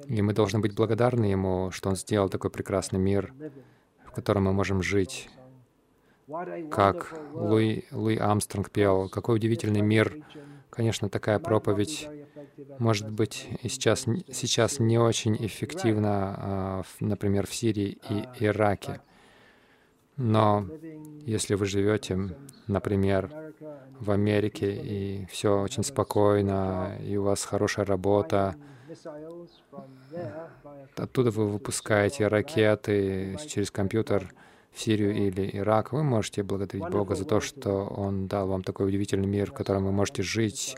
и 0.08 0.22
мы 0.22 0.32
должны 0.32 0.60
быть 0.60 0.74
благодарны 0.74 1.26
Ему, 1.26 1.70
что 1.72 1.90
Он 1.90 1.96
сделал 1.96 2.30
такой 2.30 2.50
прекрасный 2.50 2.98
мир 2.98 3.34
котором 4.14 4.44
мы 4.44 4.52
можем 4.52 4.82
жить. 4.82 5.28
Как 6.70 7.18
Луи, 7.32 7.84
Луи 7.90 8.16
Амстронг 8.16 8.70
пел, 8.70 9.08
какой 9.08 9.36
удивительный 9.36 9.82
мир. 9.82 10.24
Конечно, 10.70 11.08
такая 11.08 11.38
проповедь 11.38 12.08
может 12.78 13.10
быть 13.10 13.48
и 13.62 13.68
сейчас, 13.68 14.06
сейчас 14.32 14.78
не 14.78 14.98
очень 14.98 15.36
эффективна, 15.36 16.34
а, 16.36 16.82
например, 17.00 17.46
в 17.46 17.54
Сирии 17.54 17.98
и 18.08 18.44
Ираке. 18.44 19.00
Но 20.16 20.66
если 21.26 21.54
вы 21.54 21.66
живете, 21.66 22.36
например, 22.66 23.30
в 23.98 24.10
Америке, 24.10 24.72
и 24.72 25.26
все 25.26 25.60
очень 25.60 25.82
спокойно, 25.82 26.96
и 27.02 27.16
у 27.16 27.24
вас 27.24 27.44
хорошая 27.44 27.84
работа, 27.84 28.56
Оттуда 30.96 31.30
вы 31.30 31.48
выпускаете 31.48 32.28
ракеты 32.28 33.36
через 33.46 33.70
компьютер 33.70 34.32
в 34.72 34.80
Сирию 34.80 35.14
или 35.14 35.50
Ирак. 35.56 35.92
Вы 35.92 36.02
можете 36.02 36.42
благодарить 36.42 36.88
Бога 36.88 37.14
за 37.14 37.24
то, 37.24 37.40
что 37.40 37.86
Он 37.86 38.26
дал 38.26 38.48
вам 38.48 38.62
такой 38.62 38.88
удивительный 38.88 39.28
мир, 39.28 39.50
в 39.50 39.54
котором 39.54 39.84
вы 39.84 39.92
можете 39.92 40.22
жить, 40.22 40.76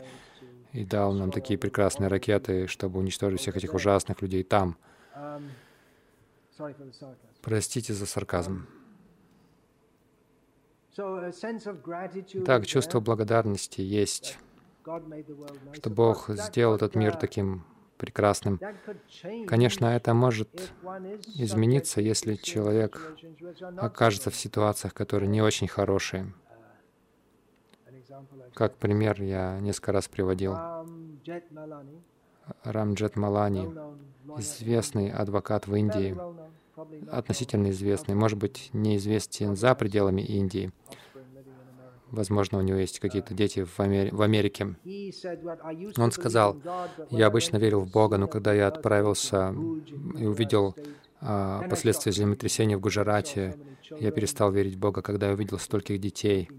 и 0.73 0.85
дал 0.85 1.13
нам 1.13 1.31
такие 1.31 1.57
прекрасные 1.57 2.07
ракеты, 2.07 2.67
чтобы 2.67 2.99
уничтожить 2.99 3.39
всех 3.41 3.57
этих 3.57 3.73
ужасных 3.73 4.21
людей 4.21 4.43
там. 4.43 4.77
Простите 7.41 7.93
за 7.93 8.05
сарказм. 8.05 8.67
Так, 12.45 12.65
чувство 12.65 12.99
благодарности 12.99 13.81
есть, 13.81 14.37
что 15.73 15.89
Бог 15.89 16.29
сделал 16.29 16.75
этот 16.75 16.95
мир 16.95 17.15
таким 17.15 17.63
прекрасным. 17.97 18.59
Конечно, 19.47 19.85
это 19.85 20.13
может 20.13 20.73
измениться, 21.35 22.01
если 22.01 22.35
человек 22.35 23.15
окажется 23.77 24.29
в 24.29 24.35
ситуациях, 24.35 24.93
которые 24.93 25.29
не 25.29 25.41
очень 25.41 25.67
хорошие. 25.67 26.33
Как 28.53 28.75
пример 28.75 29.21
я 29.21 29.59
несколько 29.59 29.91
раз 29.91 30.07
приводил. 30.07 30.55
Рамджет 32.63 33.15
Малани, 33.17 33.67
известный 34.37 35.11
адвокат 35.11 35.67
в 35.67 35.75
Индии, 35.75 36.17
относительно 37.11 37.69
известный, 37.71 38.15
может 38.15 38.37
быть, 38.37 38.69
неизвестен 38.73 39.55
за 39.55 39.75
пределами 39.75 40.21
Индии. 40.21 40.71
Возможно, 42.11 42.57
у 42.57 42.61
него 42.61 42.77
есть 42.77 42.99
какие-то 42.99 43.33
дети 43.33 43.63
в, 43.63 43.79
Амери- 43.79 44.13
в 44.15 44.21
Америке. 44.21 44.75
Он 45.97 46.11
сказал, 46.11 46.57
я 47.09 47.27
обычно 47.27 47.57
верил 47.57 47.81
в 47.81 47.89
Бога, 47.89 48.17
но 48.17 48.27
когда 48.27 48.53
я 48.53 48.67
отправился 48.67 49.53
и 50.17 50.25
увидел 50.25 50.75
а, 51.21 51.63
последствия 51.63 52.11
землетрясения 52.11 52.77
в 52.77 52.81
Гуджарате, 52.81 53.55
я 53.99 54.11
перестал 54.11 54.51
верить 54.51 54.75
в 54.75 54.79
Бога, 54.79 55.01
когда 55.01 55.27
я 55.27 55.33
увидел 55.33 55.59
стольких 55.59 55.99
детей, 55.99 56.49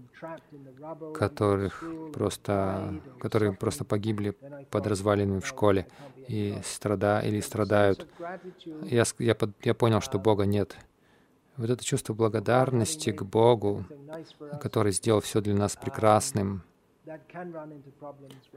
которых 1.11 1.83
просто, 2.11 3.01
которые 3.19 3.53
просто 3.53 3.83
погибли 3.85 4.35
под 4.69 4.87
развалинами 4.87 5.39
в 5.39 5.47
школе 5.47 5.87
и 6.27 6.59
страда, 6.63 7.19
или 7.21 7.39
страдают. 7.39 8.07
Я, 8.81 9.03
я, 9.19 9.35
я 9.63 9.73
понял, 9.73 10.01
что 10.01 10.19
Бога 10.19 10.45
нет 10.45 10.77
Вот 11.59 11.69
это 11.69 11.83
чувство 11.83 12.13
благодарности 12.13 13.11
к 13.11 13.23
Богу, 13.23 13.83
который 14.61 14.93
сделал 14.93 15.19
все 15.19 15.41
для 15.41 15.53
нас 15.53 15.75
прекрасным, 15.75 16.63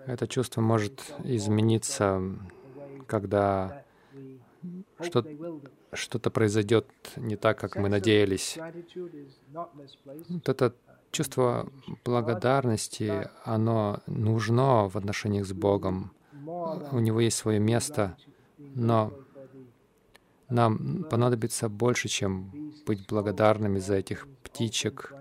это 0.07 0.28
чувство 0.28 0.61
может 0.61 1.12
измениться, 1.24 2.22
когда 3.09 3.82
что, 5.00 5.26
что-то 5.92 6.30
произойдет 6.30 6.86
не 7.16 7.34
так, 7.34 7.59
как 7.59 7.74
мы 7.74 7.88
надеялись. 7.88 8.57
Вот 10.28 10.48
это 10.48 10.72
чувство 11.11 11.68
благодарности, 12.05 13.28
оно 13.42 13.98
нужно 14.07 14.88
в 14.88 14.96
отношениях 14.96 15.46
с 15.46 15.53
Богом. 15.53 16.12
У 16.92 17.00
него 17.00 17.18
есть 17.18 17.36
свое 17.36 17.59
место, 17.59 18.16
но 18.59 19.12
нам 20.53 21.05
понадобится 21.05 21.68
больше, 21.68 22.09
чем 22.09 22.72
быть 22.86 23.07
благодарными 23.09 23.78
за 23.78 23.94
этих 23.94 24.28
птичек, 24.42 25.14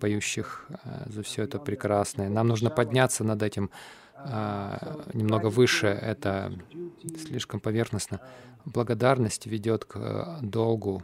поющих 0.00 0.66
э, 0.84 1.10
за 1.10 1.22
все 1.22 1.42
это 1.42 1.58
прекрасное. 1.58 2.28
Нам 2.28 2.48
нужно 2.48 2.70
подняться 2.70 3.24
над 3.24 3.42
этим 3.42 3.70
а, 4.14 5.04
немного 5.14 5.46
выше, 5.46 5.86
это 5.86 6.52
слишком 7.16 7.60
поверхностно. 7.60 8.20
Благодарность 8.64 9.46
ведет 9.46 9.84
к 9.84 9.96
э, 9.96 10.38
долгу. 10.42 11.02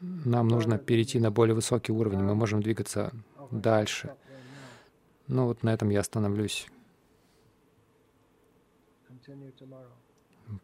Нам 0.00 0.48
нужно 0.48 0.78
перейти 0.78 1.18
на 1.18 1.30
более 1.30 1.54
высокий 1.54 1.92
уровень, 1.92 2.22
мы 2.22 2.34
можем 2.34 2.62
двигаться 2.62 3.12
дальше. 3.50 4.14
Ну 5.28 5.46
вот 5.46 5.62
на 5.62 5.72
этом 5.74 5.90
я 5.90 6.00
остановлюсь. 6.00 6.68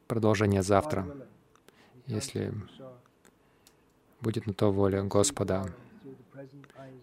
Продолжение 0.07 0.63
завтра, 0.63 1.07
если 2.07 2.55
будет 4.21 4.47
на 4.47 4.55
то 4.55 4.71
воля 4.71 5.03
Господа. 5.03 5.75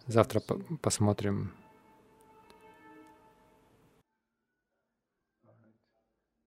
Завтра 0.07 0.39
по 0.39 0.55
посмотрим 0.81 1.51